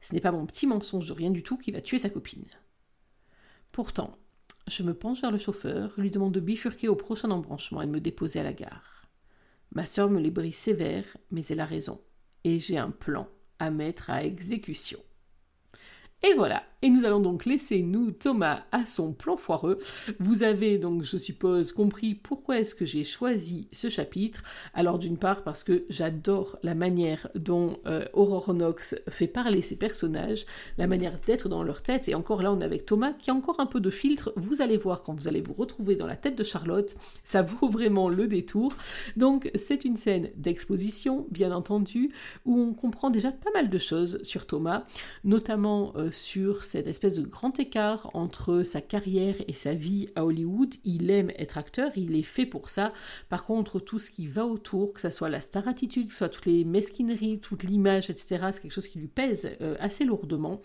Ce 0.00 0.14
n'est 0.14 0.20
pas 0.20 0.32
mon 0.32 0.46
petit 0.46 0.66
mensonge 0.66 1.08
de 1.08 1.12
rien 1.12 1.30
du 1.30 1.42
tout 1.42 1.58
qui 1.58 1.72
va 1.72 1.80
tuer 1.80 1.98
sa 1.98 2.08
copine. 2.08 2.46
Pourtant, 3.72 4.16
je 4.68 4.84
me 4.84 4.94
penche 4.94 5.20
vers 5.20 5.32
le 5.32 5.38
chauffeur, 5.38 5.92
lui 5.96 6.10
demande 6.10 6.32
de 6.32 6.40
bifurquer 6.40 6.88
au 6.88 6.94
prochain 6.94 7.30
embranchement 7.30 7.82
et 7.82 7.86
de 7.86 7.90
me 7.90 8.00
déposer 8.00 8.38
à 8.40 8.44
la 8.44 8.52
gare. 8.52 9.08
Ma 9.72 9.86
sœur 9.86 10.08
me 10.08 10.20
les 10.20 10.30
brise 10.30 10.56
sévère, 10.56 11.16
mais 11.30 11.44
elle 11.46 11.60
a 11.60 11.66
raison, 11.66 12.00
et 12.44 12.60
j'ai 12.60 12.78
un 12.78 12.90
plan 12.90 13.28
à 13.58 13.70
mettre 13.70 14.10
à 14.10 14.24
exécution. 14.24 15.00
Et 16.24 16.34
voilà, 16.34 16.62
et 16.82 16.90
nous 16.90 17.06
allons 17.06 17.20
donc 17.20 17.46
laisser 17.46 17.82
nous 17.82 18.10
Thomas 18.10 18.64
à 18.72 18.86
son 18.86 19.12
plan 19.12 19.36
foireux. 19.36 19.78
Vous 20.18 20.42
avez 20.42 20.78
donc, 20.78 21.04
je 21.04 21.16
suppose, 21.16 21.70
compris 21.70 22.14
pourquoi 22.14 22.58
est-ce 22.58 22.76
que 22.76 22.84
j'ai 22.84 23.04
choisi 23.04 23.68
ce 23.72 23.88
chapitre. 23.88 24.42
Alors 24.74 24.98
d'une 24.98 25.16
part 25.16 25.44
parce 25.44 25.62
que 25.62 25.84
j'adore 25.88 26.58
la 26.62 26.74
manière 26.74 27.28
dont 27.36 27.78
euh, 27.86 28.04
Aurore 28.12 28.54
Knox 28.54 28.96
fait 29.08 29.26
parler 29.26 29.62
ses 29.62 29.76
personnages, 29.76 30.46
la 30.78 30.86
manière 30.86 31.18
d'être 31.26 31.48
dans 31.48 31.64
leur 31.64 31.82
tête. 31.82 32.08
Et 32.08 32.14
encore 32.14 32.42
là, 32.42 32.52
on 32.52 32.60
est 32.60 32.64
avec 32.64 32.86
Thomas 32.86 33.12
qui 33.12 33.30
a 33.30 33.34
encore 33.34 33.58
un 33.58 33.66
peu 33.66 33.80
de 33.80 33.90
filtre. 33.90 34.32
Vous 34.36 34.62
allez 34.62 34.76
voir 34.76 35.02
quand 35.02 35.14
vous 35.14 35.26
allez 35.26 35.40
vous 35.40 35.54
retrouver 35.54 35.96
dans 35.96 36.06
la 36.06 36.16
tête 36.16 36.36
de 36.36 36.44
Charlotte, 36.44 36.94
ça 37.24 37.42
vaut 37.42 37.68
vraiment 37.68 38.08
le 38.08 38.28
détour. 38.28 38.74
Donc 39.16 39.50
c'est 39.56 39.84
une 39.84 39.96
scène 39.96 40.30
d'exposition, 40.36 41.26
bien 41.32 41.52
entendu, 41.52 42.12
où 42.44 42.60
on 42.60 42.74
comprend 42.74 43.10
déjà 43.10 43.32
pas 43.32 43.50
mal 43.54 43.70
de 43.70 43.78
choses 43.78 44.20
sur 44.22 44.46
Thomas, 44.46 44.84
notamment 45.24 45.92
euh, 45.96 46.10
sur 46.12 46.64
cette 46.64 46.86
espèce 46.86 47.14
de 47.16 47.26
grand 47.26 47.58
écart 47.58 48.10
entre 48.14 48.62
sa 48.62 48.80
carrière 48.80 49.34
et 49.48 49.52
sa 49.52 49.74
vie 49.74 50.08
à 50.14 50.24
Hollywood. 50.24 50.74
Il 50.84 51.10
aime 51.10 51.30
être 51.36 51.58
acteur, 51.58 51.90
il 51.96 52.14
est 52.14 52.22
fait 52.22 52.46
pour 52.46 52.70
ça. 52.70 52.92
Par 53.28 53.44
contre, 53.44 53.80
tout 53.80 53.98
ce 53.98 54.10
qui 54.10 54.26
va 54.26 54.46
autour, 54.46 54.92
que 54.92 55.00
ce 55.00 55.10
soit 55.10 55.28
la 55.28 55.40
star 55.40 55.68
attitude, 55.68 56.06
que 56.06 56.12
ce 56.12 56.18
soit 56.18 56.28
toutes 56.28 56.46
les 56.46 56.64
mesquineries, 56.64 57.40
toute 57.40 57.64
l'image, 57.64 58.10
etc., 58.10 58.48
c'est 58.52 58.62
quelque 58.62 58.72
chose 58.72 58.88
qui 58.88 58.98
lui 58.98 59.08
pèse 59.08 59.50
euh, 59.60 59.76
assez 59.80 60.04
lourdement. 60.04 60.62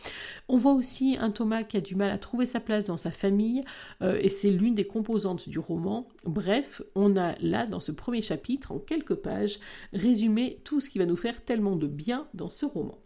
On 0.47 0.57
voit 0.57 0.73
aussi 0.73 1.17
un 1.19 1.31
Thomas 1.31 1.63
qui 1.63 1.77
a 1.77 1.81
du 1.81 1.95
mal 1.95 2.11
à 2.11 2.17
trouver 2.17 2.45
sa 2.45 2.59
place 2.59 2.87
dans 2.87 2.97
sa 2.97 3.11
famille, 3.11 3.61
euh, 4.01 4.19
et 4.21 4.29
c'est 4.29 4.51
l'une 4.51 4.75
des 4.75 4.85
composantes 4.85 5.49
du 5.49 5.59
roman. 5.59 6.07
Bref, 6.25 6.81
on 6.95 7.15
a 7.15 7.35
là, 7.39 7.65
dans 7.65 7.79
ce 7.79 7.91
premier 7.91 8.21
chapitre, 8.21 8.71
en 8.71 8.79
quelques 8.79 9.15
pages, 9.15 9.59
résumé 9.93 10.61
tout 10.63 10.79
ce 10.79 10.89
qui 10.89 10.99
va 10.99 11.05
nous 11.05 11.15
faire 11.15 11.43
tellement 11.43 11.75
de 11.75 11.87
bien 11.87 12.27
dans 12.33 12.49
ce 12.49 12.65
roman. 12.65 12.99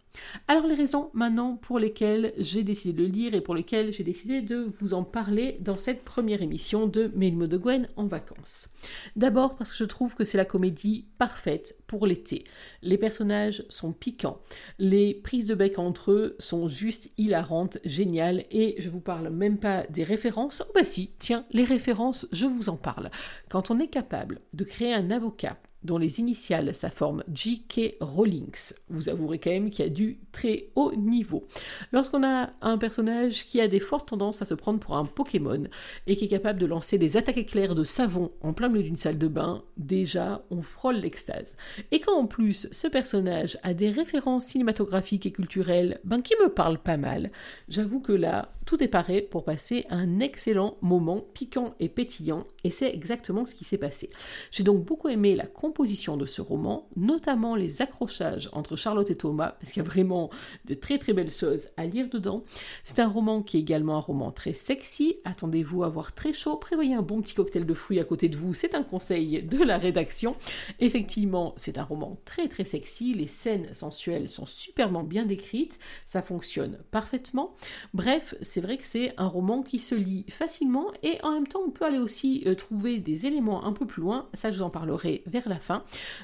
Alors 0.48 0.68
les 0.68 0.76
raisons 0.76 1.10
maintenant 1.14 1.56
pour 1.56 1.80
lesquelles 1.80 2.34
j'ai 2.38 2.64
décidé 2.64 3.04
de 3.04 3.10
lire 3.10 3.34
et 3.34 3.42
pour 3.42 3.56
lesquelles 3.56 3.94
j'ai 3.94 4.04
décidé 4.04 4.42
de 4.42 4.68
vous 4.80 4.94
en 4.94 5.04
parler 5.04 5.58
dans 5.62 5.78
cette 5.78 6.04
première 6.04 6.42
émission 6.42 6.88
de 6.88 7.12
Mélimo 7.16 7.48
de 7.48 7.58
Gwen 7.58 7.88
en 7.96 8.06
vacances. 8.06 8.70
D'abord 9.16 9.56
parce 9.56 9.72
que 9.72 9.78
je 9.78 9.86
trouve 9.86 10.16
que 10.16 10.24
c'est 10.24 10.38
la 10.38 10.46
comédie 10.46 11.08
parfaite 11.18 11.78
pour 11.88 12.06
l'été. 12.06 12.44
Les 12.82 12.98
personnages 12.98 13.64
sont 13.70 13.94
piquants, 13.94 14.42
les 14.80 15.14
prises 15.14 15.48
de 15.48 15.56
bec 15.56 15.80
entre 15.80 16.12
eux 16.12 16.36
sont 16.40 16.68
juste 16.68 17.12
hilarantes, 17.18 17.78
géniales 17.86 18.46
et 18.52 18.76
je 18.80 18.90
vous 18.90 19.02
parle 19.02 19.30
même 19.30 19.58
pas 19.58 19.86
des 19.88 20.04
références. 20.04 20.64
Oh 20.68 20.72
bah 20.76 20.84
si, 20.84 21.12
tiens, 21.20 21.46
les 21.52 21.64
références, 21.64 22.28
je 22.32 22.46
vous 22.46 22.70
en 22.70 22.78
parle. 22.78 23.12
Quand 23.50 23.72
on 23.72 23.80
est 23.80 23.88
capable 23.88 24.42
de 24.54 24.64
créer 24.64 24.94
un 24.94 25.12
avocat 25.12 25.58
dont 25.84 25.98
les 25.98 26.20
initiales 26.20 26.74
sa 26.76 26.90
forme 26.90 27.24
J.K. 27.34 27.98
Rowlings. 28.00 28.74
Vous 28.90 29.10
avouerez 29.10 29.40
quand 29.40 29.50
même 29.50 29.70
qu'il 29.70 29.86
y 29.86 29.88
a 29.88 29.92
du 29.92 30.20
très 30.32 30.70
haut 30.76 30.94
niveau. 30.96 31.48
Lorsqu'on 31.92 32.24
a 32.24 32.52
un 32.62 32.78
personnage 32.78 33.48
qui 33.48 33.60
a 33.62 33.68
des 33.68 33.80
fortes 33.80 34.10
tendances 34.10 34.42
à 34.42 34.46
se 34.46 34.54
prendre 34.54 34.80
pour 34.80 34.96
un 34.96 35.06
Pokémon 35.06 35.64
et 36.08 36.16
qui 36.16 36.26
est 36.26 36.30
capable 36.30 36.60
de 36.60 36.66
lancer 36.66 36.98
des 36.98 37.18
attaques 37.18 37.38
éclairs 37.38 37.76
de 37.76 37.84
savon 37.84 38.32
en 38.42 38.54
plein 38.54 38.70
milieu 38.70 38.84
d'une 38.84 38.96
salle 38.96 39.18
de 39.18 39.28
bain, 39.28 39.64
déjà 39.78 40.44
on 40.52 40.62
frôle 40.62 40.96
l'extase. 40.96 41.56
Et 41.92 42.00
quand 42.00 42.18
en 42.18 42.28
plus 42.28 42.68
ce 42.72 42.88
personnage 42.88 43.58
a 43.64 43.74
des 43.74 43.90
références 43.90 44.46
cinématographiques 44.46 45.26
et 45.26 45.32
culturelles 45.32 46.00
ben, 46.04 46.22
qui 46.22 46.34
me 46.42 46.50
parlent 46.50 46.82
pas 46.82 46.98
mal, 46.98 47.32
j'avoue 47.70 48.00
que 48.00 48.14
là, 48.14 48.54
tout 48.66 48.84
est 48.84 48.88
paré 48.88 49.22
pour 49.22 49.44
passer 49.44 49.86
un 49.90 50.20
excellent 50.20 50.78
moment 50.82 51.22
piquant 51.34 51.76
et 51.80 51.90
pétillant 51.90 52.46
et 52.64 52.70
c'est 52.70 52.94
exactement 52.94 53.46
ce 53.46 53.56
qui 53.56 53.64
s'est 53.64 53.78
passé. 53.78 54.10
J'ai 54.52 54.64
donc 54.64 54.84
beaucoup 54.86 55.10
aimé 55.10 55.36
la 55.36 55.46
de 55.72 56.26
ce 56.26 56.42
roman, 56.42 56.88
notamment 56.96 57.56
les 57.56 57.82
accrochages 57.82 58.50
entre 58.54 58.76
Charlotte 58.76 59.10
et 59.10 59.16
Thomas, 59.16 59.56
parce 59.60 59.72
qu'il 59.72 59.82
y 59.82 59.86
a 59.86 59.90
vraiment 59.90 60.30
de 60.66 60.74
très 60.74 60.98
très 60.98 61.14
belles 61.14 61.32
choses 61.32 61.70
à 61.76 61.86
lire 61.86 62.08
dedans. 62.10 62.44
C'est 62.84 63.00
un 63.00 63.08
roman 63.08 63.42
qui 63.42 63.58
est 63.58 63.62
également 63.62 63.98
un 63.98 64.02
roman 64.02 64.32
très 64.32 64.54
sexy. 64.54 65.16
Attendez-vous 65.26 65.84
à 65.84 65.90
voir 65.90 66.14
très 66.14 66.34
chaud, 66.34 66.58
prévoyez 66.58 66.94
un 66.94 67.02
bon 67.02 67.22
petit 67.22 67.34
cocktail 67.34 67.66
de 67.66 67.74
fruits 67.74 68.00
à 68.00 68.04
côté 68.04 68.30
de 68.30 68.38
vous, 68.38 68.54
c'est 68.54 68.76
un 68.76 68.84
conseil 68.84 69.42
de 69.42 69.64
la 69.64 69.78
rédaction. 69.78 70.36
Effectivement, 70.80 71.54
c'est 71.58 71.78
un 71.78 71.84
roman 71.84 72.18
très 72.26 72.48
très 72.48 72.64
sexy, 72.64 73.14
les 73.14 73.28
scènes 73.28 73.74
sensuelles 73.74 74.30
sont 74.30 74.46
superbement 74.46 75.04
bien 75.04 75.26
décrites, 75.26 75.80
ça 76.06 76.22
fonctionne 76.22 76.78
parfaitement. 76.92 77.56
Bref, 77.94 78.36
c'est 78.42 78.62
vrai 78.62 78.78
que 78.78 78.86
c'est 78.86 79.14
un 79.18 79.28
roman 79.28 79.64
qui 79.64 79.80
se 79.80 79.96
lit 79.96 80.26
facilement 80.30 80.88
et 81.02 81.18
en 81.24 81.32
même 81.32 81.48
temps 81.48 81.62
on 81.66 81.72
peut 81.72 81.86
aller 81.86 82.00
aussi 82.00 82.44
euh, 82.46 82.56
trouver 82.56 83.00
des 83.00 83.26
éléments 83.26 83.66
un 83.66 83.74
peu 83.74 83.86
plus 83.86 84.02
loin, 84.02 84.30
ça 84.34 84.52
je 84.52 84.58
vous 84.58 84.64
en 84.64 84.70
parlerai 84.70 85.24
vers 85.26 85.48
la 85.50 85.60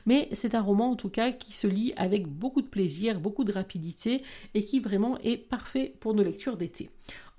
mais 0.06 0.30
c'est 0.34 0.56
un 0.56 0.62
roman 0.62 0.92
en 0.92 0.96
tout 0.96 1.10
cas 1.10 1.32
qui 1.32 1.54
se 1.54 1.68
lit 1.68 1.94
avec 1.98 2.28
beaucoup 2.28 2.62
de 2.62 2.68
plaisir, 2.68 3.20
beaucoup 3.20 3.44
de 3.44 3.52
rapidité 3.52 4.24
et 4.54 4.64
qui 4.64 4.80
vraiment 4.80 5.18
est 5.20 5.38
parfait 5.38 5.94
pour 6.00 6.14
nos 6.14 6.24
lectures 6.24 6.58
d'été. 6.58 6.90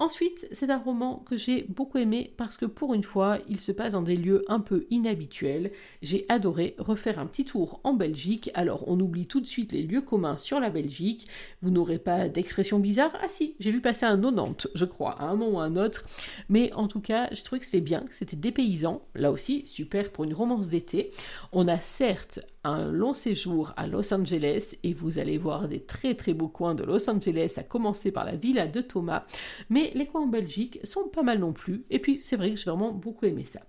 Ensuite, 0.01 0.47
c'est 0.53 0.71
un 0.71 0.79
roman 0.79 1.17
que 1.27 1.37
j'ai 1.37 1.65
beaucoup 1.65 1.99
aimé 1.99 2.33
parce 2.37 2.57
que 2.57 2.67
pour 2.67 2.95
une 2.95 3.03
fois, 3.03 3.39
il 3.49 3.61
se 3.61 3.73
passe 3.73 3.95
dans 3.95 4.03
des 4.03 4.15
lieux 4.15 4.45
un 4.47 4.61
peu 4.61 4.87
inhabituels. 4.91 5.73
J'ai 6.03 6.25
adoré 6.29 6.77
refaire 6.79 7.19
un 7.19 7.27
petit 7.27 7.45
tour 7.45 7.81
en 7.83 7.95
Belgique. 7.95 8.49
Alors, 8.55 8.85
on 8.87 9.01
oublie 9.01 9.27
tout 9.27 9.41
de 9.41 9.47
suite 9.47 9.73
les 9.73 9.83
lieux 9.83 10.01
communs 10.01 10.37
sur 10.37 10.61
la 10.61 10.71
Belgique. 10.71 11.27
Vous 11.63 11.71
n'aurez 11.71 11.99
pas 11.99 12.29
d'expression 12.29 12.79
bizarre? 12.79 13.11
Ah 13.21 13.29
si, 13.29 13.57
j'ai 13.59 13.73
vu 13.73 13.81
passer 13.81 14.07
un 14.07 14.17
90, 14.17 14.69
je 14.73 14.85
crois, 14.85 15.21
à 15.21 15.25
un 15.25 15.35
moment 15.35 15.59
ou 15.59 15.61
à 15.61 15.65
un 15.65 15.75
autre. 15.75 16.07
Mais 16.49 16.73
en 16.75 16.87
tout 16.87 17.01
cas, 17.01 17.29
j'ai 17.33 17.43
trouvé 17.43 17.59
que 17.59 17.67
c'était 17.67 17.81
bien, 17.81 18.03
que 18.03 18.15
c'était 18.15 18.37
dépaysant. 18.37 19.03
Là 19.17 19.33
aussi, 19.33 19.67
super 19.67 20.13
pour 20.13 20.23
une 20.23 20.35
romance 20.35 20.69
d'été. 20.69 21.11
On 21.51 21.67
a 21.67 21.77
certes 21.77 22.39
un 22.69 22.91
long 22.91 23.15
séjour 23.15 23.73
à 23.77 23.87
Los 23.87 24.13
Angeles 24.13 24.77
et 24.83 24.93
vous 24.93 25.19
allez 25.19 25.39
voir 25.39 25.69
des 25.69 25.81
très 25.81 26.15
très 26.15 26.35
beaux 26.35 26.49
coins 26.49 26.75
de 26.75 26.85
Los 26.85 27.09
Angeles, 27.11 27.55
à 27.57 27.63
commencer 27.63 28.13
par 28.13 28.25
la 28.25 28.37
villa 28.37 28.67
de 28.67 28.81
Thomas. 28.81 29.25
Mais 29.71 29.93
les 29.95 30.07
coins 30.07 30.23
en 30.23 30.27
Belgique 30.27 30.79
sont 30.85 31.09
pas 31.09 31.23
mal 31.23 31.39
non 31.39 31.53
plus. 31.53 31.85
Et 31.91 31.99
puis 31.99 32.19
c'est 32.19 32.37
vrai 32.37 32.51
que 32.51 32.57
j'ai 32.57 32.71
vraiment 32.71 32.93
beaucoup 32.93 33.27
aimé 33.27 33.45
ça. 33.45 33.61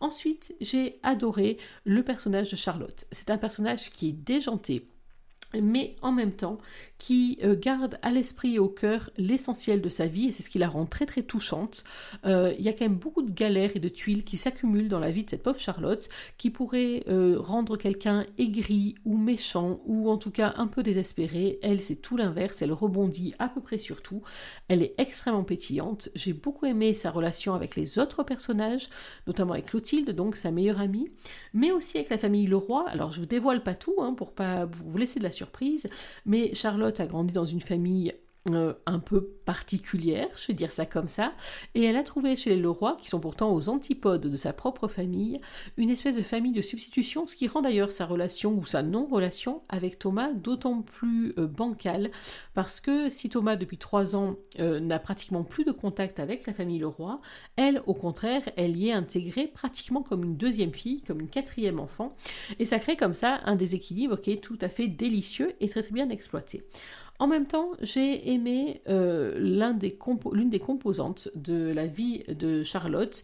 Ensuite, 0.00 0.54
j'ai 0.60 0.98
adoré 1.02 1.58
le 1.84 2.02
personnage 2.02 2.50
de 2.50 2.56
Charlotte. 2.56 3.06
C'est 3.12 3.30
un 3.30 3.38
personnage 3.38 3.90
qui 3.90 4.08
est 4.08 4.12
déjanté, 4.12 4.88
mais 5.60 5.96
en 6.02 6.12
même 6.12 6.32
temps 6.32 6.58
qui 7.02 7.40
euh, 7.42 7.56
garde 7.58 7.98
à 8.02 8.12
l'esprit 8.12 8.54
et 8.54 8.58
au 8.60 8.68
cœur 8.68 9.10
l'essentiel 9.16 9.80
de 9.80 9.88
sa 9.88 10.06
vie, 10.06 10.28
et 10.28 10.32
c'est 10.32 10.44
ce 10.44 10.50
qui 10.50 10.60
la 10.60 10.68
rend 10.68 10.86
très 10.86 11.04
très 11.04 11.22
touchante. 11.22 11.82
Euh, 12.26 12.54
il 12.56 12.64
y 12.64 12.68
a 12.68 12.72
quand 12.72 12.84
même 12.84 12.94
beaucoup 12.94 13.22
de 13.22 13.32
galères 13.32 13.72
et 13.74 13.80
de 13.80 13.88
tuiles 13.88 14.22
qui 14.22 14.36
s'accumulent 14.36 14.88
dans 14.88 15.00
la 15.00 15.10
vie 15.10 15.24
de 15.24 15.30
cette 15.30 15.42
pauvre 15.42 15.58
Charlotte, 15.58 16.08
qui 16.38 16.50
pourrait 16.50 17.02
euh, 17.08 17.34
rendre 17.40 17.76
quelqu'un 17.76 18.24
aigri 18.38 18.94
ou 19.04 19.16
méchant, 19.16 19.80
ou 19.84 20.08
en 20.10 20.16
tout 20.16 20.30
cas 20.30 20.54
un 20.58 20.68
peu 20.68 20.84
désespéré. 20.84 21.58
Elle, 21.60 21.82
c'est 21.82 21.96
tout 21.96 22.16
l'inverse, 22.16 22.62
elle 22.62 22.72
rebondit 22.72 23.34
à 23.40 23.48
peu 23.48 23.60
près 23.60 23.80
sur 23.80 24.00
tout. 24.00 24.22
Elle 24.68 24.84
est 24.84 24.94
extrêmement 24.96 25.42
pétillante. 25.42 26.08
J'ai 26.14 26.32
beaucoup 26.32 26.66
aimé 26.66 26.94
sa 26.94 27.10
relation 27.10 27.54
avec 27.54 27.74
les 27.74 27.98
autres 27.98 28.22
personnages, 28.22 28.88
notamment 29.26 29.54
avec 29.54 29.66
Clotilde, 29.66 30.10
donc 30.10 30.36
sa 30.36 30.52
meilleure 30.52 30.80
amie, 30.80 31.08
mais 31.52 31.72
aussi 31.72 31.98
avec 31.98 32.10
la 32.10 32.18
famille 32.18 32.46
Leroy. 32.46 32.84
Alors 32.88 33.10
je 33.10 33.18
vous 33.18 33.26
dévoile 33.26 33.64
pas 33.64 33.74
tout, 33.74 33.96
hein, 33.98 34.14
pour 34.14 34.30
pas 34.30 34.66
vous 34.66 34.96
laisser 34.96 35.18
de 35.18 35.24
la 35.24 35.32
surprise, 35.32 35.41
mais 36.26 36.54
Charlotte 36.54 37.00
a 37.00 37.06
grandi 37.06 37.32
dans 37.32 37.44
une 37.44 37.60
famille 37.60 38.14
euh, 38.50 38.74
un 38.86 38.98
peu 38.98 39.24
particulière, 39.44 40.26
je 40.36 40.48
vais 40.48 40.54
dire 40.54 40.72
ça 40.72 40.84
comme 40.84 41.06
ça, 41.06 41.32
et 41.76 41.84
elle 41.84 41.96
a 41.96 42.02
trouvé 42.02 42.34
chez 42.34 42.50
les 42.50 42.56
Leroy, 42.56 42.96
qui 43.00 43.08
sont 43.08 43.20
pourtant 43.20 43.54
aux 43.54 43.68
antipodes 43.68 44.26
de 44.26 44.36
sa 44.36 44.52
propre 44.52 44.88
famille, 44.88 45.40
une 45.76 45.90
espèce 45.90 46.16
de 46.16 46.22
famille 46.22 46.50
de 46.50 46.60
substitution, 46.60 47.24
ce 47.28 47.36
qui 47.36 47.46
rend 47.46 47.60
d'ailleurs 47.60 47.92
sa 47.92 48.04
relation 48.04 48.54
ou 48.54 48.66
sa 48.66 48.82
non-relation 48.82 49.62
avec 49.68 49.96
Thomas 50.00 50.32
d'autant 50.32 50.82
plus 50.82 51.34
euh, 51.38 51.46
bancale, 51.46 52.10
parce 52.52 52.80
que 52.80 53.10
si 53.10 53.28
Thomas 53.28 53.54
depuis 53.54 53.78
trois 53.78 54.16
ans 54.16 54.34
euh, 54.58 54.80
n'a 54.80 54.98
pratiquement 54.98 55.44
plus 55.44 55.64
de 55.64 55.70
contact 55.70 56.18
avec 56.18 56.44
la 56.48 56.52
famille 56.52 56.80
Leroy, 56.80 57.20
elle 57.54 57.80
au 57.86 57.94
contraire, 57.94 58.42
elle 58.56 58.76
y 58.76 58.88
est 58.88 58.92
intégrée 58.92 59.46
pratiquement 59.46 60.02
comme 60.02 60.24
une 60.24 60.36
deuxième 60.36 60.74
fille, 60.74 61.02
comme 61.02 61.20
une 61.20 61.28
quatrième 61.28 61.78
enfant, 61.78 62.16
et 62.58 62.66
ça 62.66 62.80
crée 62.80 62.96
comme 62.96 63.14
ça 63.14 63.38
un 63.44 63.54
déséquilibre 63.54 64.20
qui 64.20 64.32
est 64.32 64.42
tout 64.42 64.58
à 64.60 64.68
fait 64.68 64.88
délicieux 64.88 65.52
et 65.60 65.68
très 65.68 65.82
très 65.82 65.92
bien 65.92 66.10
exploité. 66.10 66.64
En 67.18 67.26
même 67.26 67.46
temps, 67.46 67.70
j'ai 67.80 68.32
aimé 68.32 68.82
euh, 68.88 69.38
l'une 69.38 69.78
des, 69.78 70.58
composantes 70.60 71.28
de 71.34 71.72
la 71.72 71.86
vie 71.86 72.24
de 72.28 72.62
Charlotte, 72.62 73.22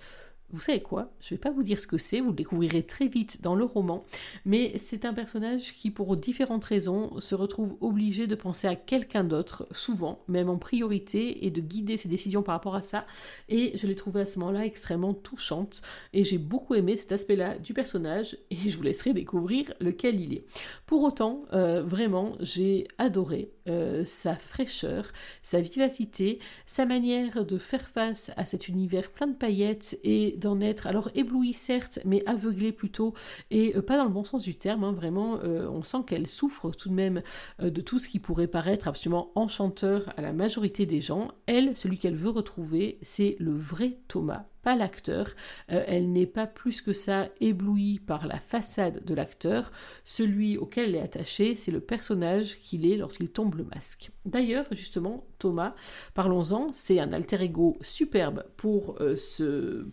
vous 0.51 0.61
savez 0.63 0.81
quoi? 0.81 1.13
Je 1.21 1.27
ne 1.27 1.37
vais 1.37 1.43
pas 1.43 1.51
vous 1.51 1.63
dire 1.63 1.79
ce 1.79 1.87
que 1.87 1.99
c'est, 1.99 2.21
vous 2.21 2.31
le 2.31 2.35
découvrirez 2.35 2.83
très 2.83 3.07
vite 3.07 3.43
dans 3.43 3.55
le 3.55 3.65
roman, 3.65 4.05
mais 4.47 4.73
c'est 4.79 5.05
un 5.05 5.13
personnage 5.13 5.75
qui, 5.75 5.91
pour 5.91 6.17
différentes 6.17 6.65
raisons, 6.65 7.21
se 7.21 7.35
retrouve 7.35 7.77
obligé 7.83 8.27
de 8.27 8.35
penser 8.35 8.67
à 8.67 8.75
quelqu'un 8.75 9.25
d'autre, 9.25 9.69
souvent, 9.73 10.21
même 10.27 10.49
en 10.49 10.57
priorité, 10.57 11.45
et 11.45 11.51
de 11.51 11.61
guider 11.61 11.99
ses 11.99 12.09
décisions 12.09 12.43
par 12.43 12.55
rapport 12.55 12.77
à 12.77 12.83
ça. 12.83 13.05
Et 13.51 13.77
je 13.77 13.87
l'ai 13.87 13.95
trouvé 13.95 14.23
à 14.23 14.27
ce 14.27 14.39
moment-là 14.39 14.65
extrêmement 14.65 15.13
touchante, 15.13 15.83
et 16.15 16.25
j'ai 16.25 16.39
beaucoup 16.39 16.75
aimé 16.75 16.97
cet 16.97 17.13
aspect-là 17.13 17.59
du 17.59 17.75
personnage, 17.75 18.39
et 18.51 18.57
je 18.71 18.77
vous 18.77 18.83
laisserai 18.83 19.13
découvrir 19.13 19.75
lequel 19.81 20.19
il 20.19 20.33
est. 20.33 20.47
Pour 20.87 21.03
autant, 21.03 21.43
euh, 21.53 21.83
vraiment, 21.83 22.37
j'ai 22.41 22.89
adoré 22.97 23.53
euh, 23.69 24.05
sa 24.05 24.35
fraîcheur, 24.35 25.13
sa 25.43 25.61
vivacité, 25.61 26.39
sa 26.67 26.87
manière 26.87 27.45
de 27.45 27.59
faire 27.59 27.89
face 27.89 28.31
à 28.37 28.45
cet 28.45 28.69
univers 28.69 29.11
plein 29.11 29.27
de 29.27 29.35
paillettes 29.35 29.99
et 30.05 30.37
d'en 30.39 30.61
être 30.61 30.87
alors 30.87 31.11
ébloui 31.15 31.53
certes, 31.53 31.99
mais 32.05 32.23
aveuglé 32.27 32.73
plutôt, 32.73 33.15
et 33.51 33.77
euh, 33.77 33.83
pas 33.83 33.97
dans 33.97 34.05
le 34.05 34.11
bon 34.11 34.25
sens 34.25 34.43
du 34.43 34.57
terme, 34.57 34.85
hein, 34.85 34.93
vraiment, 34.93 35.39
euh, 35.43 35.69
on 35.69 35.83
sent 35.83 35.99
qu'elle 36.07 36.27
souffre 36.27 36.71
tout 36.71 36.89
de 36.89 36.95
même 36.95 37.23
de 37.59 37.81
tout 37.81 37.99
ce 37.99 38.09
qui 38.09 38.19
pourrait 38.19 38.47
paraître 38.47 38.89
absolument 38.89 39.33
enchanteur 39.35 40.13
à 40.17 40.23
la 40.23 40.33
majorité 40.33 40.87
des 40.87 41.01
gens. 41.01 41.29
Elle, 41.47 41.77
celui 41.77 41.99
qu'elle 41.99 42.17
veut 42.17 42.31
retrouver, 42.31 42.99
c'est 43.03 43.37
le 43.39 43.57
vrai 43.57 43.99
Thomas, 44.09 44.47
l'acteur. 44.77 45.35
elle 45.69 46.13
n'est 46.13 46.27
pas 46.27 46.47
plus 46.47 46.81
que 46.81 46.93
ça 46.93 47.29
éblouie 47.41 47.99
par 47.99 48.27
la 48.27 48.39
façade 48.39 49.05
de 49.05 49.15
l'acteur. 49.15 49.71
Celui 50.05 50.57
auquel 50.57 50.91
elle 50.91 50.95
est 50.97 51.03
attachée, 51.03 51.57
c'est 51.57 51.71
le 51.71 51.81
personnage 51.81 52.59
qu'il 52.61 52.87
est 52.87 52.97
lorsqu'il 52.97 53.31
tombe 53.31 53.57
le 53.57 53.65
masque. 53.65 54.11
D'ailleurs, 54.29 54.67
justement, 54.73 55.25
Thomas, 55.39 55.75
parlons-en, 56.15 56.69
c'est 56.73 57.01
un 57.01 57.13
alter 57.13 57.43
ego 57.43 57.79
superbe 57.81 58.45
pour, 58.57 58.99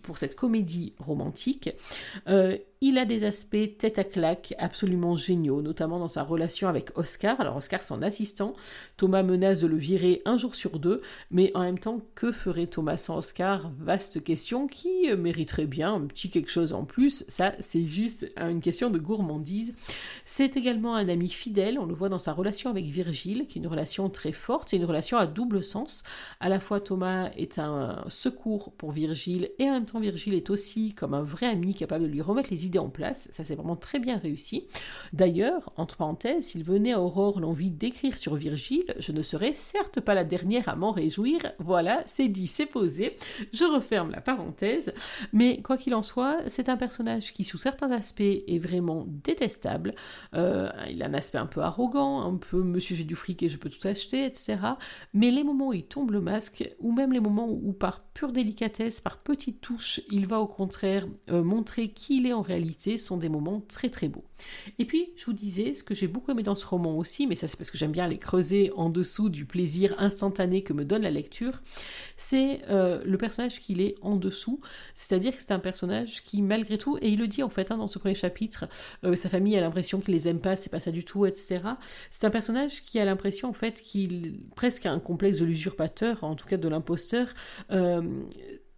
pour 0.04 0.18
cette 0.18 0.36
comédie 0.36 0.94
romantique. 1.00 1.70
Euh, 2.28 2.58
il 2.82 2.98
a 2.98 3.06
des 3.06 3.24
aspects 3.24 3.78
tête 3.80 3.98
à 3.98 4.04
claque 4.04 4.54
absolument 4.60 5.16
géniaux, 5.16 5.62
notamment 5.62 5.98
dans 5.98 6.10
sa 6.10 6.24
relation 6.24 6.68
avec 6.68 6.96
Oscar. 6.98 7.40
Alors 7.40 7.56
Oscar, 7.56 7.82
son 7.82 8.02
assistant. 8.02 8.54
Thomas 8.98 9.24
menace 9.24 9.62
de 9.62 9.68
le 9.68 9.78
virer 9.78 10.22
un 10.26 10.38
jour 10.38 10.54
sur 10.54 10.78
deux, 10.78 11.02
mais 11.32 11.52
en 11.56 11.62
même 11.62 11.80
temps, 11.80 12.02
que 12.14 12.32
ferait 12.32 12.68
Thomas 12.68 12.98
sans 12.98 13.18
Oscar? 13.18 13.72
Vaste 13.80 14.24
question 14.24 14.68
qui 14.68 15.10
mériterait 15.18 15.66
bien 15.66 15.94
un 15.96 16.02
petit 16.02 16.30
quelque 16.30 16.52
chose 16.52 16.74
en 16.74 16.84
plus. 16.84 17.24
Ça, 17.28 17.54
c'est 17.60 17.86
juste 17.86 18.32
une 18.38 18.62
question 18.62 18.90
de 18.90 19.00
gourmandise. 19.00 19.76
C'est 20.26 20.58
également 20.58 20.96
un 20.96 21.08
ami 21.10 21.30
fidèle. 21.30 21.80
On 21.80 21.86
le 21.86 21.96
voit 21.96 22.10
dans 22.10 22.20
sa 22.20 22.34
relation 22.34 22.70
avec 22.70 22.86
Virgile, 22.86 23.48
qui 23.48 23.58
est 23.58 23.62
une 23.62 23.68
relation 23.68 24.10
très 24.10 24.25
forte. 24.32 24.70
C'est 24.70 24.78
une 24.78 24.86
relation 24.86 25.18
à 25.18 25.28
double 25.28 25.64
sens. 25.64 26.04
À 26.40 26.50
la 26.50 26.60
fois, 26.60 26.80
Thomas 26.80 27.30
est 27.38 27.60
un 27.60 28.04
secours 28.10 28.72
pour 28.74 28.92
Virgile 28.92 29.52
et 29.60 29.70
en 29.70 29.74
même 29.74 29.86
temps, 29.86 30.00
Virgile 30.00 30.34
est 30.34 30.50
aussi 30.50 30.94
comme 30.94 31.14
un 31.14 31.24
vrai 31.24 31.48
ami 31.48 31.74
capable 31.74 32.06
de 32.06 32.10
lui 32.10 32.22
remettre 32.22 32.50
les 32.52 32.66
idées 32.66 32.80
en 32.80 32.90
place. 32.90 33.30
Ça, 33.32 33.44
c'est 33.44 33.56
vraiment 33.56 33.76
très 33.76 34.00
bien 34.00 34.18
réussi. 34.18 34.68
D'ailleurs, 35.14 35.74
entre 35.78 35.98
parenthèses, 35.98 36.46
s'il 36.46 36.64
venait 36.64 36.94
à 36.94 37.02
Aurore 37.02 37.40
l'envie 37.40 37.72
d'écrire 37.72 38.18
sur 38.18 38.36
Virgile, 38.36 38.96
je 39.00 39.12
ne 39.12 39.22
serais 39.22 39.54
certes 39.54 40.00
pas 40.00 40.14
la 40.14 40.24
dernière 40.24 40.70
à 40.70 40.76
m'en 40.76 40.92
réjouir. 40.92 41.40
Voilà, 41.60 42.04
c'est 42.08 42.28
dit, 42.28 42.48
c'est 42.48 42.66
posé. 42.66 43.18
Je 43.54 43.66
referme 43.66 44.12
la 44.12 44.22
parenthèse. 44.22 44.94
Mais 45.34 45.62
quoi 45.62 45.78
qu'il 45.78 45.96
en 45.96 46.04
soit, 46.04 46.38
c'est 46.48 46.70
un 46.70 46.78
personnage 46.78 47.34
qui, 47.34 47.44
sous 47.44 47.58
certains 47.58 47.92
aspects, 47.92 48.22
est 48.22 48.60
vraiment 48.60 49.06
détestable. 49.08 49.96
Euh, 50.34 50.70
il 50.90 51.02
a 51.04 51.08
un 51.08 51.14
aspect 51.14 51.38
un 51.38 51.46
peu 51.46 51.62
arrogant, 51.62 52.22
un 52.22 52.36
peu 52.36 52.62
monsieur 52.62 52.96
j'ai 52.96 53.04
du 53.04 53.16
fric 53.16 53.42
et 53.44 53.50
je 53.50 53.58
peux 53.58 53.70
tout 53.70 53.86
acheter, 53.88 54.15
etc. 54.24 54.58
Mais 55.14 55.32
les 55.32 55.44
moments 55.44 55.68
où 55.68 55.74
il 55.74 55.86
tombe 55.86 56.12
le 56.12 56.22
masque, 56.22 56.70
ou 56.80 56.92
même 56.92 57.12
les 57.12 57.20
moments 57.20 57.50
où, 57.50 57.74
par 57.74 58.04
pure 58.04 58.32
délicatesse, 58.32 59.02
par 59.02 59.18
petites 59.18 59.62
touches, 59.62 60.02
il 60.10 60.28
va 60.28 60.40
au 60.40 60.48
contraire 60.48 61.08
euh, 61.30 61.44
montrer 61.44 61.90
qui 61.90 62.18
il 62.18 62.28
est 62.28 62.34
en 62.34 62.42
réalité 62.42 62.98
sont 62.98 63.18
des 63.18 63.30
moments 63.30 63.62
très 63.62 63.90
très 63.90 64.08
beaux. 64.08 64.26
Et 64.80 64.86
puis, 64.86 65.12
je 65.16 65.26
vous 65.26 65.34
disais, 65.34 65.74
ce 65.74 65.84
que 65.84 65.94
j'ai 65.94 66.08
beaucoup 66.08 66.32
aimé 66.32 66.44
dans 66.44 66.56
ce 66.56 66.66
roman 66.66 66.98
aussi, 66.98 67.28
mais 67.28 67.36
ça 67.36 67.48
c'est 67.48 67.58
parce 67.58 67.72
que 67.72 67.78
j'aime 67.78 67.92
bien 67.92 68.08
les 68.08 68.18
creuser 68.18 68.72
en 68.76 68.90
dessous 68.90 69.30
du 69.30 69.46
plaisir 69.46 69.96
instantané 69.98 70.62
que 70.62 70.74
me 70.74 70.86
donne 70.86 71.04
la 71.04 71.12
lecture, 71.12 71.62
c'est 72.18 72.62
euh, 72.70 73.02
le 73.06 73.18
personnage 73.18 73.60
qu'il 73.60 73.82
est 73.82 73.96
en 74.02 74.16
dessous, 74.16 74.60
c'est-à-dire 74.94 75.36
que 75.36 75.42
c'est 75.42 75.52
un 75.52 75.60
personnage 75.60 76.24
qui, 76.24 76.42
malgré 76.42 76.78
tout, 76.78 76.98
et 77.02 77.10
il 77.10 77.20
le 77.20 77.28
dit 77.28 77.44
en 77.44 77.50
fait 77.50 77.72
hein, 77.72 77.78
dans 77.78 77.88
ce 77.88 78.00
premier 78.00 78.16
chapitre, 78.16 78.66
euh, 79.04 79.16
sa 79.16 79.30
famille 79.30 79.56
a 79.58 79.62
l'impression 79.62 80.00
qu'il 80.00 80.14
les 80.14 80.28
aime 80.28 80.40
pas, 80.40 80.56
c'est 80.56 80.70
pas 80.70 80.80
ça 80.80 80.92
du 80.92 81.04
tout, 81.04 81.26
etc. 81.26 81.62
C'est 82.12 82.26
un 82.26 82.30
personnage 82.30 82.84
qui 82.84 83.00
a 83.00 83.06
l'impression 83.06 83.50
en 83.50 83.54
fait 83.54 83.82
qu'il 83.82 84.40
presque 84.56 84.86
a 84.86 84.92
un 84.92 85.00
complexe 85.00 85.40
de 85.40 85.46
l'usurpateur, 85.46 86.24
en 86.24 86.36
tout 86.36 86.48
cas 86.48 86.58
de 86.58 86.68
l'imposteur. 86.68 87.28
Euh, 87.72 88.02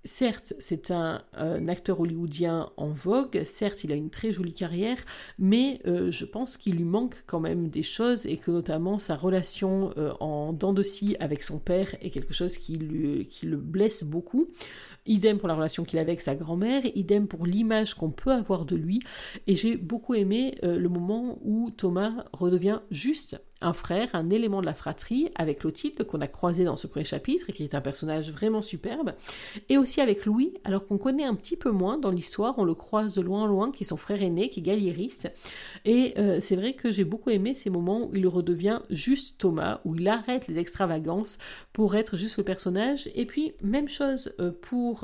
Certes, 0.07 0.53
c'est 0.59 0.91
un, 0.91 1.21
acteur 1.67 1.99
hollywoodien 1.99 2.69
en 2.77 2.87
vogue, 2.87 3.43
certes, 3.43 3.83
il 3.83 3.91
a 3.91 3.95
une 3.95 4.09
très 4.09 4.31
jolie 4.31 4.53
carrière, 4.53 4.97
mais 5.37 5.81
euh, 5.85 6.11
je 6.11 6.23
pense 6.23 6.55
qu'il 6.55 6.75
lui 6.75 6.85
manque 6.85 7.15
quand 7.25 7.41
même 7.41 7.67
des 7.67 7.83
choses 7.83 8.25
et 8.25 8.37
que 8.37 8.49
notamment 8.49 8.99
sa 8.99 9.15
relation 9.15 9.93
euh, 9.97 10.13
en 10.21 10.53
dents 10.53 10.71
de 10.71 10.81
scie 10.81 11.17
avec 11.19 11.43
son 11.43 11.59
père 11.59 11.93
est 12.01 12.09
quelque 12.09 12.33
chose 12.33 12.57
qui, 12.57 12.77
lui, 12.77 13.27
qui 13.27 13.47
le 13.47 13.57
blesse 13.57 14.05
beaucoup. 14.05 14.47
Idem 15.07 15.37
pour 15.37 15.47
la 15.47 15.55
relation 15.55 15.83
qu'il 15.83 15.99
a 15.99 16.01
avec 16.01 16.21
sa 16.21 16.35
grand-mère, 16.35 16.83
idem 16.95 17.27
pour 17.27 17.45
l'image 17.45 17.93
qu'on 17.93 18.11
peut 18.11 18.31
avoir 18.31 18.65
de 18.65 18.75
lui. 18.75 18.99
Et 19.47 19.55
j'ai 19.55 19.77
beaucoup 19.77 20.13
aimé 20.13 20.55
euh, 20.63 20.77
le 20.77 20.89
moment 20.89 21.39
où 21.43 21.71
Thomas 21.71 22.25
redevient 22.33 22.79
juste 22.91 23.41
un 23.61 23.73
frère, 23.73 24.09
un 24.13 24.29
élément 24.29 24.61
de 24.61 24.65
la 24.65 24.73
fratrie, 24.73 25.29
avec 25.35 25.59
Clotilde 25.59 26.03
qu'on 26.03 26.21
a 26.21 26.27
croisé 26.27 26.63
dans 26.63 26.75
ce 26.75 26.87
premier 26.87 27.05
chapitre 27.05 27.49
et 27.49 27.53
qui 27.53 27.63
est 27.63 27.75
un 27.75 27.81
personnage 27.81 28.31
vraiment 28.31 28.61
superbe, 28.61 29.13
et 29.69 29.77
aussi 29.77 30.01
avec 30.01 30.25
Louis, 30.25 30.53
alors 30.63 30.85
qu'on 30.85 30.97
connaît 30.97 31.23
un 31.23 31.35
petit 31.35 31.57
peu 31.57 31.71
moins 31.71 31.97
dans 31.97 32.11
l'histoire, 32.11 32.55
on 32.57 32.65
le 32.65 32.75
croise 32.75 33.15
de 33.15 33.21
loin 33.21 33.43
en 33.43 33.47
loin, 33.47 33.71
qui 33.71 33.83
est 33.83 33.87
son 33.87 33.97
frère 33.97 34.21
aîné, 34.21 34.49
qui 34.49 34.59
est 34.59 34.63
galliériste, 34.63 35.31
et 35.85 36.13
euh, 36.17 36.39
c'est 36.39 36.55
vrai 36.55 36.73
que 36.73 36.91
j'ai 36.91 37.03
beaucoup 37.03 37.29
aimé 37.29 37.55
ces 37.55 37.69
moments 37.69 38.07
où 38.07 38.15
il 38.15 38.27
redevient 38.27 38.79
juste 38.89 39.39
Thomas, 39.39 39.81
où 39.85 39.95
il 39.95 40.07
arrête 40.07 40.47
les 40.47 40.59
extravagances 40.59 41.39
pour 41.73 41.95
être 41.95 42.15
juste 42.15 42.37
le 42.37 42.43
personnage, 42.43 43.09
et 43.15 43.25
puis 43.25 43.53
même 43.61 43.89
chose 43.89 44.33
euh, 44.39 44.51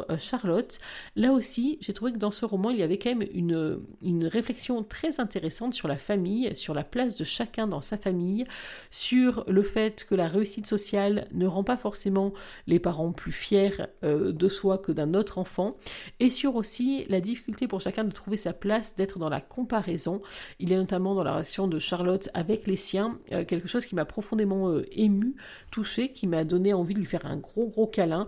euh, 0.10 0.18
Charlotte, 0.18 0.80
là 1.16 1.32
aussi 1.34 1.78
j'ai 1.82 1.94
trouvé 1.94 2.14
que 2.14 2.18
dans 2.18 2.32
ce 2.32 2.46
roman 2.46 2.70
il 2.70 2.78
y 2.78 2.84
avait 2.84 2.98
quand 2.98 3.16
même 3.16 3.28
une, 3.34 3.80
une 4.02 4.26
réflexion 4.26 4.84
très 4.84 5.20
intéressante 5.20 5.74
sur 5.74 5.88
la 5.88 5.98
famille, 5.98 6.56
sur 6.56 6.74
la 6.74 6.84
place 6.84 7.16
de 7.16 7.24
chacun 7.24 7.68
dans 7.68 7.82
sa 7.82 7.98
famille, 7.98 8.46
sur 8.92 9.44
le 9.48 9.64
fait 9.64 10.06
que 10.10 10.16
la 10.16 10.28
réussite 10.28 10.68
sociale 10.68 11.28
ne 11.32 11.46
rend 11.48 11.64
pas 11.64 11.78
forcément 11.78 12.34
les 12.68 12.80
parents 12.80 13.12
plus 13.12 13.32
fiers 13.32 13.74
euh, 14.04 14.32
de 14.32 14.48
soi 14.48 14.78
que 14.78 14.92
d'un 14.92 15.14
autre 15.14 15.38
enfant, 15.38 15.76
et 16.20 16.30
sur 16.30 16.56
aussi 16.56 17.06
la 17.10 17.22
difficulté 17.22 17.68
pour 17.68 17.82
chacun 17.82 18.04
de 18.04 18.12
trouver 18.12 18.38
sa 18.38 18.54
place, 18.54 18.96
d'être 18.96 19.20
dans 19.20 19.30
la 19.30 19.42
comparaison. 19.42 20.22
Il 20.60 20.70
y 20.70 20.74
a 20.74 20.78
notamment 20.78 21.16
dans 21.16 21.24
la 21.24 21.34
relation 21.34 21.68
de 21.68 21.80
Charlotte 21.80 22.30
avec 22.34 22.68
les 22.68 22.78
siens 22.78 23.20
euh, 23.32 23.46
quelque 23.46 23.68
chose 23.68 23.86
qui 23.86 23.96
m'a 23.96 24.06
profondément 24.06 24.80
ému, 24.92 25.36
touché, 25.72 26.14
qui 26.14 26.28
m'a 26.28 26.44
donné 26.44 26.74
envie 26.74 26.94
de 26.94 27.00
lui 27.00 27.06
faire 27.06 27.26
un 27.26 27.38
gros 27.38 27.68
gros 27.68 27.88
câlin 27.88 28.28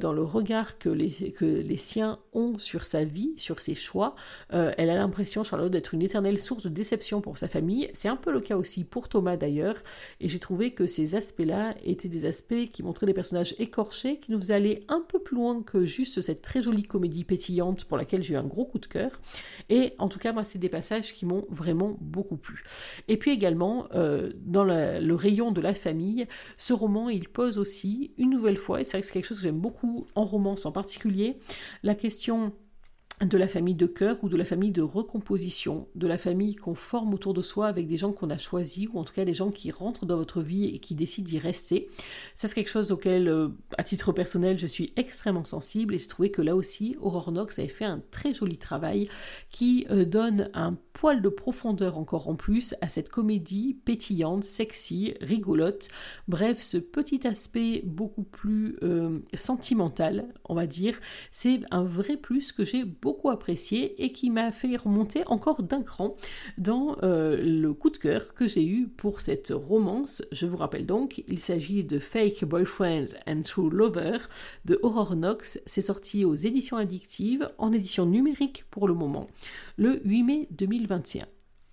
dans 0.00 0.12
le 0.12 0.22
regard 0.22 0.78
que 0.78 0.88
les, 0.88 1.03
que 1.10 1.44
les 1.44 1.76
siens 1.76 2.18
ont 2.32 2.58
sur 2.58 2.84
sa 2.84 3.04
vie, 3.04 3.32
sur 3.36 3.60
ses 3.60 3.74
choix. 3.74 4.14
elle 4.50 4.90
a 4.90 4.94
l'impression, 4.94 5.44
Charlotte, 5.44 5.70
d'être 5.70 5.94
une 5.94 6.02
éternelle 6.02 6.38
source 6.38 6.64
de 6.64 6.68
déception 6.68 7.20
pour 7.20 7.38
sa 7.38 7.48
famille. 7.48 7.90
C'est 7.94 8.08
un 8.08 8.16
peu 8.16 8.32
le 8.32 8.40
cas 8.40 8.56
aussi 8.56 8.84
pour 8.84 9.08
Thomas 9.08 9.36
d'ailleurs 9.36 9.76
et 10.20 10.28
j'ai 10.28 10.38
trouvé 10.38 10.72
que 10.72 10.86
ces 10.86 11.14
aspects-là 11.14 11.74
étaient 11.84 12.08
des 12.08 12.24
aspects 12.24 12.70
qui 12.72 12.82
montraient 12.82 13.06
des 13.06 13.14
personnages 13.14 13.54
écorchés, 13.58 14.18
qui 14.18 14.32
nous 14.32 14.38
faisaient 14.38 14.54
aller 14.54 14.84
un 14.88 15.00
peu 15.00 15.18
plus 15.18 15.36
loin 15.36 15.62
que 15.62 15.84
juste 15.84 16.20
cette 16.20 16.42
très 16.42 16.62
jolie 16.62 16.82
comédie 16.82 17.24
pétillante 17.24 17.84
pour 17.84 17.96
laquelle 17.96 18.22
j'ai 18.22 18.34
eu 18.34 18.36
un 18.36 18.44
gros 18.44 18.64
coup 18.64 18.78
de 18.78 18.86
cœur. 18.86 19.20
Et 19.68 19.94
en 19.98 20.08
tout 20.08 20.18
cas, 20.18 20.32
moi, 20.32 20.44
c'est 20.44 20.58
des 20.58 20.68
passages 20.68 21.14
qui 21.14 21.26
m'ont 21.26 21.44
vraiment 21.50 21.96
beaucoup 22.00 22.36
plu. 22.36 22.64
Et 23.08 23.16
puis 23.16 23.30
également, 23.30 23.86
euh, 23.94 24.32
dans 24.36 24.64
le 24.64 25.14
rayon 25.14 25.52
de 25.52 25.60
la 25.60 25.74
famille, 25.74 26.26
ce 26.56 26.72
roman, 26.72 27.08
il 27.08 27.28
pose 27.28 27.58
aussi, 27.58 28.12
une 28.18 28.30
nouvelle 28.30 28.56
fois, 28.56 28.80
et 28.80 28.84
c'est 28.84 28.92
vrai 28.92 29.00
que 29.00 29.06
c'est 29.06 29.12
quelque 29.12 29.26
chose 29.26 29.38
que 29.38 29.42
j'aime 29.42 29.60
beaucoup 29.60 30.06
en 30.14 30.24
romance 30.24 30.66
en 30.66 30.72
particulier, 30.72 30.83
la 31.82 31.94
question 31.94 32.52
de 33.20 33.38
la 33.38 33.46
famille 33.46 33.76
de 33.76 33.86
cœur 33.86 34.18
ou 34.22 34.28
de 34.28 34.36
la 34.36 34.44
famille 34.44 34.72
de 34.72 34.82
recomposition, 34.82 35.86
de 35.94 36.08
la 36.08 36.18
famille 36.18 36.56
qu'on 36.56 36.74
forme 36.74 37.14
autour 37.14 37.32
de 37.32 37.42
soi 37.42 37.68
avec 37.68 37.86
des 37.86 37.96
gens 37.96 38.12
qu'on 38.12 38.28
a 38.28 38.38
choisis, 38.38 38.88
ou 38.92 38.98
en 38.98 39.04
tout 39.04 39.14
cas 39.14 39.24
des 39.24 39.34
gens 39.34 39.50
qui 39.50 39.70
rentrent 39.70 40.04
dans 40.04 40.16
votre 40.16 40.42
vie 40.42 40.64
et 40.66 40.80
qui 40.80 40.96
décident 40.96 41.28
d'y 41.28 41.38
rester. 41.38 41.88
Ça, 42.34 42.48
c'est 42.48 42.54
quelque 42.54 42.70
chose 42.70 42.90
auquel, 42.90 43.28
euh, 43.28 43.48
à 43.78 43.84
titre 43.84 44.12
personnel, 44.12 44.58
je 44.58 44.66
suis 44.66 44.92
extrêmement 44.96 45.44
sensible 45.44 45.94
et 45.94 45.98
j'ai 45.98 46.08
trouvé 46.08 46.30
que 46.30 46.42
là 46.42 46.56
aussi, 46.56 46.96
Aurore 47.00 47.30
Knox 47.30 47.58
avait 47.60 47.68
fait 47.68 47.84
un 47.84 48.02
très 48.10 48.34
joli 48.34 48.58
travail 48.58 49.08
qui 49.50 49.86
euh, 49.90 50.04
donne 50.04 50.50
un 50.52 50.76
poil 50.92 51.22
de 51.22 51.28
profondeur 51.28 51.98
encore 51.98 52.28
en 52.28 52.34
plus 52.34 52.74
à 52.80 52.88
cette 52.88 53.08
comédie 53.08 53.78
pétillante, 53.84 54.44
sexy, 54.44 55.14
rigolote. 55.20 55.88
Bref, 56.26 56.62
ce 56.62 56.78
petit 56.78 57.26
aspect 57.26 57.82
beaucoup 57.84 58.24
plus 58.24 58.76
euh, 58.82 59.20
sentimental, 59.34 60.26
on 60.48 60.54
va 60.54 60.66
dire, 60.66 60.98
c'est 61.30 61.60
un 61.70 61.84
vrai 61.84 62.16
plus 62.16 62.52
que 62.52 62.64
j'ai 62.64 62.84
beaucoup 63.04 63.28
apprécié 63.28 64.02
et 64.02 64.12
qui 64.12 64.30
m'a 64.30 64.50
fait 64.50 64.76
remonter 64.76 65.24
encore 65.26 65.62
d'un 65.62 65.82
cran 65.82 66.16
dans 66.56 66.96
euh, 67.02 67.36
le 67.36 67.74
coup 67.74 67.90
de 67.90 67.98
cœur 67.98 68.32
que 68.32 68.46
j'ai 68.46 68.66
eu 68.66 68.88
pour 68.88 69.20
cette 69.20 69.52
romance. 69.54 70.22
Je 70.32 70.46
vous 70.46 70.56
rappelle 70.56 70.86
donc, 70.86 71.22
il 71.28 71.38
s'agit 71.38 71.84
de 71.84 71.98
Fake 71.98 72.46
Boyfriend 72.46 73.08
and 73.26 73.42
True 73.42 73.68
Lover 73.68 74.16
de 74.64 74.80
Aurore 74.82 75.16
Knox. 75.16 75.60
C'est 75.66 75.82
sorti 75.82 76.24
aux 76.24 76.34
éditions 76.34 76.78
addictives 76.78 77.50
en 77.58 77.74
édition 77.74 78.06
numérique 78.06 78.64
pour 78.70 78.88
le 78.88 78.94
moment, 78.94 79.28
le 79.76 80.00
8 80.06 80.22
mai 80.22 80.48
2021. 80.52 81.26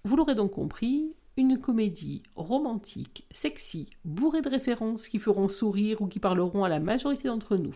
Vous 0.03 0.17
l'aurez 0.17 0.35
donc 0.35 0.51
compris, 0.51 1.15
une 1.41 1.57
comédie 1.57 2.21
romantique, 2.35 3.25
sexy, 3.31 3.87
bourrée 4.05 4.43
de 4.43 4.49
références 4.49 5.07
qui 5.07 5.17
feront 5.17 5.49
sourire 5.49 5.99
ou 6.01 6.05
qui 6.05 6.19
parleront 6.19 6.63
à 6.63 6.69
la 6.69 6.79
majorité 6.79 7.29
d'entre 7.29 7.57
nous, 7.57 7.73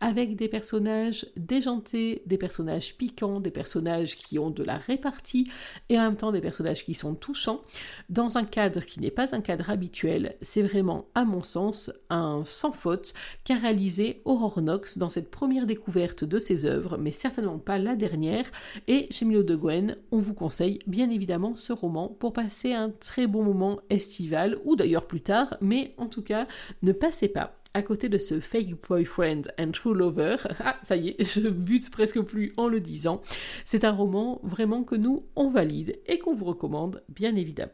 avec 0.00 0.34
des 0.34 0.48
personnages 0.48 1.24
déjantés, 1.36 2.22
des 2.26 2.36
personnages 2.36 2.96
piquants, 2.96 3.38
des 3.38 3.52
personnages 3.52 4.16
qui 4.16 4.40
ont 4.40 4.50
de 4.50 4.64
la 4.64 4.76
répartie 4.76 5.48
et 5.88 5.96
en 5.98 6.02
même 6.02 6.16
temps 6.16 6.32
des 6.32 6.40
personnages 6.40 6.84
qui 6.84 6.94
sont 6.94 7.14
touchants, 7.14 7.60
dans 8.08 8.38
un 8.38 8.44
cadre 8.44 8.80
qui 8.80 8.98
n'est 8.98 9.12
pas 9.12 9.36
un 9.36 9.40
cadre 9.40 9.70
habituel, 9.70 10.34
c'est 10.42 10.62
vraiment, 10.62 11.06
à 11.14 11.24
mon 11.24 11.44
sens, 11.44 11.92
un 12.10 12.42
sans 12.44 12.72
faute 12.72 13.14
qu'a 13.44 13.54
réalisé 13.54 14.20
Aurore 14.24 14.60
Knox 14.60 14.98
dans 14.98 15.10
cette 15.10 15.30
première 15.30 15.66
découverte 15.66 16.24
de 16.24 16.40
ses 16.40 16.64
œuvres, 16.64 16.98
mais 16.98 17.12
certainement 17.12 17.58
pas 17.58 17.78
la 17.78 17.94
dernière, 17.94 18.50
et 18.88 19.06
chez 19.12 19.24
Milo 19.24 19.44
de 19.44 19.54
Gwen, 19.54 19.96
on 20.10 20.18
vous 20.18 20.34
conseille 20.34 20.80
bien 20.88 21.08
évidemment 21.08 21.54
ce 21.54 21.72
roman 21.72 22.08
pour 22.08 22.32
passer 22.32 22.72
un 22.72 22.90
très 22.98 23.26
bon 23.26 23.42
moment 23.42 23.80
estival, 23.90 24.58
ou 24.64 24.76
d'ailleurs 24.76 25.06
plus 25.06 25.20
tard, 25.20 25.56
mais 25.60 25.94
en 25.98 26.06
tout 26.06 26.22
cas, 26.22 26.46
ne 26.82 26.92
passez 26.92 27.28
pas 27.28 27.56
à 27.74 27.82
côté 27.82 28.08
de 28.08 28.16
ce 28.16 28.40
fake 28.40 28.80
boyfriend 28.88 29.42
and 29.58 29.72
true 29.72 29.94
lover, 29.94 30.36
ah 30.60 30.78
ça 30.82 30.96
y 30.96 31.08
est, 31.08 31.22
je 31.22 31.48
bute 31.48 31.90
presque 31.90 32.20
plus 32.22 32.54
en 32.56 32.68
le 32.68 32.80
disant, 32.80 33.20
c'est 33.66 33.84
un 33.84 33.92
roman 33.92 34.40
vraiment 34.42 34.82
que 34.82 34.94
nous 34.94 35.26
on 35.36 35.50
valide 35.50 35.98
et 36.06 36.18
qu'on 36.18 36.34
vous 36.34 36.46
recommande 36.46 37.02
bien 37.10 37.36
évidemment. 37.36 37.72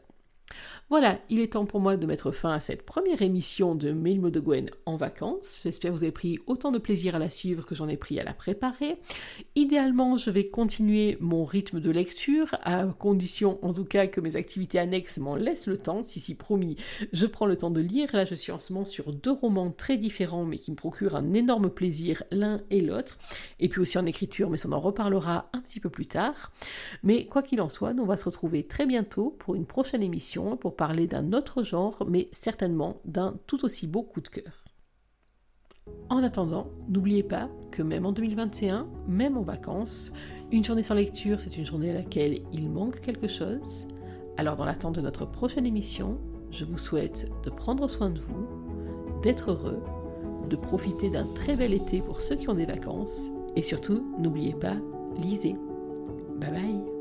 Voilà, 0.93 1.17
il 1.27 1.39
est 1.39 1.53
temps 1.53 1.65
pour 1.65 1.79
moi 1.79 1.97
de 1.97 2.05
mettre 2.05 2.31
fin 2.31 2.51
à 2.51 2.59
cette 2.59 2.85
première 2.85 3.23
émission 3.23 3.73
de 3.73 3.89
Milmo 3.89 4.29
de 4.29 4.39
Gwen 4.39 4.69
en 4.85 4.95
vacances. 4.95 5.59
J'espère 5.63 5.89
que 5.89 5.97
vous 5.97 6.03
avez 6.03 6.11
pris 6.11 6.37
autant 6.45 6.71
de 6.71 6.77
plaisir 6.77 7.15
à 7.15 7.19
la 7.19 7.31
suivre 7.31 7.65
que 7.65 7.73
j'en 7.73 7.89
ai 7.89 7.97
pris 7.97 8.19
à 8.19 8.23
la 8.23 8.35
préparer. 8.35 8.99
Idéalement, 9.55 10.17
je 10.17 10.29
vais 10.29 10.49
continuer 10.49 11.17
mon 11.19 11.45
rythme 11.45 11.79
de 11.79 11.89
lecture, 11.89 12.55
à 12.61 12.83
condition 12.99 13.57
en 13.63 13.73
tout 13.73 13.85
cas 13.85 14.05
que 14.05 14.21
mes 14.21 14.35
activités 14.35 14.77
annexes 14.77 15.17
m'en 15.17 15.35
laissent 15.35 15.65
le 15.65 15.79
temps. 15.79 16.03
Si, 16.03 16.19
si, 16.19 16.35
promis, 16.35 16.77
je 17.11 17.25
prends 17.25 17.47
le 17.47 17.57
temps 17.57 17.71
de 17.71 17.81
lire. 17.81 18.09
Là, 18.13 18.25
je 18.25 18.35
suis 18.35 18.51
en 18.51 18.59
ce 18.59 18.71
moment 18.71 18.85
sur 18.85 19.13
deux 19.13 19.31
romans 19.31 19.71
très 19.71 19.97
différents, 19.97 20.45
mais 20.45 20.59
qui 20.59 20.69
me 20.69 20.75
procurent 20.75 21.15
un 21.15 21.33
énorme 21.33 21.71
plaisir 21.71 22.21
l'un 22.29 22.61
et 22.69 22.81
l'autre. 22.81 23.17
Et 23.59 23.67
puis 23.67 23.81
aussi 23.81 23.97
en 23.97 24.05
écriture, 24.05 24.51
mais 24.51 24.57
ça 24.57 24.69
en 24.69 24.79
reparlera 24.79 25.49
un 25.53 25.61
petit 25.61 25.79
peu 25.79 25.89
plus 25.89 26.05
tard. 26.05 26.51
Mais 27.01 27.25
quoi 27.25 27.41
qu'il 27.41 27.61
en 27.61 27.69
soit, 27.69 27.95
on 27.97 28.05
va 28.05 28.15
se 28.15 28.25
retrouver 28.25 28.61
très 28.61 28.85
bientôt 28.85 29.35
pour 29.39 29.55
une 29.55 29.65
prochaine 29.65 30.03
émission, 30.03 30.55
pour 30.55 30.75
parler 30.83 31.07
d'un 31.07 31.31
autre 31.31 31.63
genre, 31.63 32.03
mais 32.09 32.27
certainement 32.33 32.97
d'un 33.05 33.35
tout 33.47 33.63
aussi 33.63 33.87
beau 33.87 34.03
coup 34.03 34.19
de 34.19 34.27
cœur. 34.27 34.65
En 36.09 36.21
attendant, 36.21 36.67
n'oubliez 36.89 37.23
pas 37.23 37.49
que 37.71 37.81
même 37.81 38.05
en 38.05 38.11
2021, 38.11 38.89
même 39.07 39.37
en 39.37 39.43
vacances, 39.43 40.11
une 40.51 40.65
journée 40.65 40.83
sans 40.83 40.95
lecture, 40.95 41.39
c'est 41.39 41.57
une 41.57 41.65
journée 41.65 41.91
à 41.91 41.93
laquelle 41.93 42.41
il 42.51 42.69
manque 42.69 42.99
quelque 42.99 43.29
chose. 43.29 43.87
Alors 44.35 44.57
dans 44.57 44.65
l'attente 44.65 44.95
de 44.95 45.01
notre 45.01 45.23
prochaine 45.23 45.65
émission, 45.65 46.19
je 46.51 46.65
vous 46.65 46.77
souhaite 46.77 47.31
de 47.45 47.49
prendre 47.49 47.89
soin 47.89 48.09
de 48.09 48.19
vous, 48.19 48.45
d'être 49.21 49.51
heureux, 49.51 49.81
de 50.49 50.57
profiter 50.57 51.09
d'un 51.09 51.27
très 51.27 51.55
bel 51.55 51.71
été 51.71 52.01
pour 52.01 52.21
ceux 52.21 52.35
qui 52.35 52.49
ont 52.49 52.55
des 52.55 52.65
vacances, 52.65 53.29
et 53.55 53.63
surtout, 53.63 54.13
n'oubliez 54.19 54.53
pas, 54.53 54.75
lisez. 55.17 55.55
Bye 56.41 56.51
bye 56.51 56.92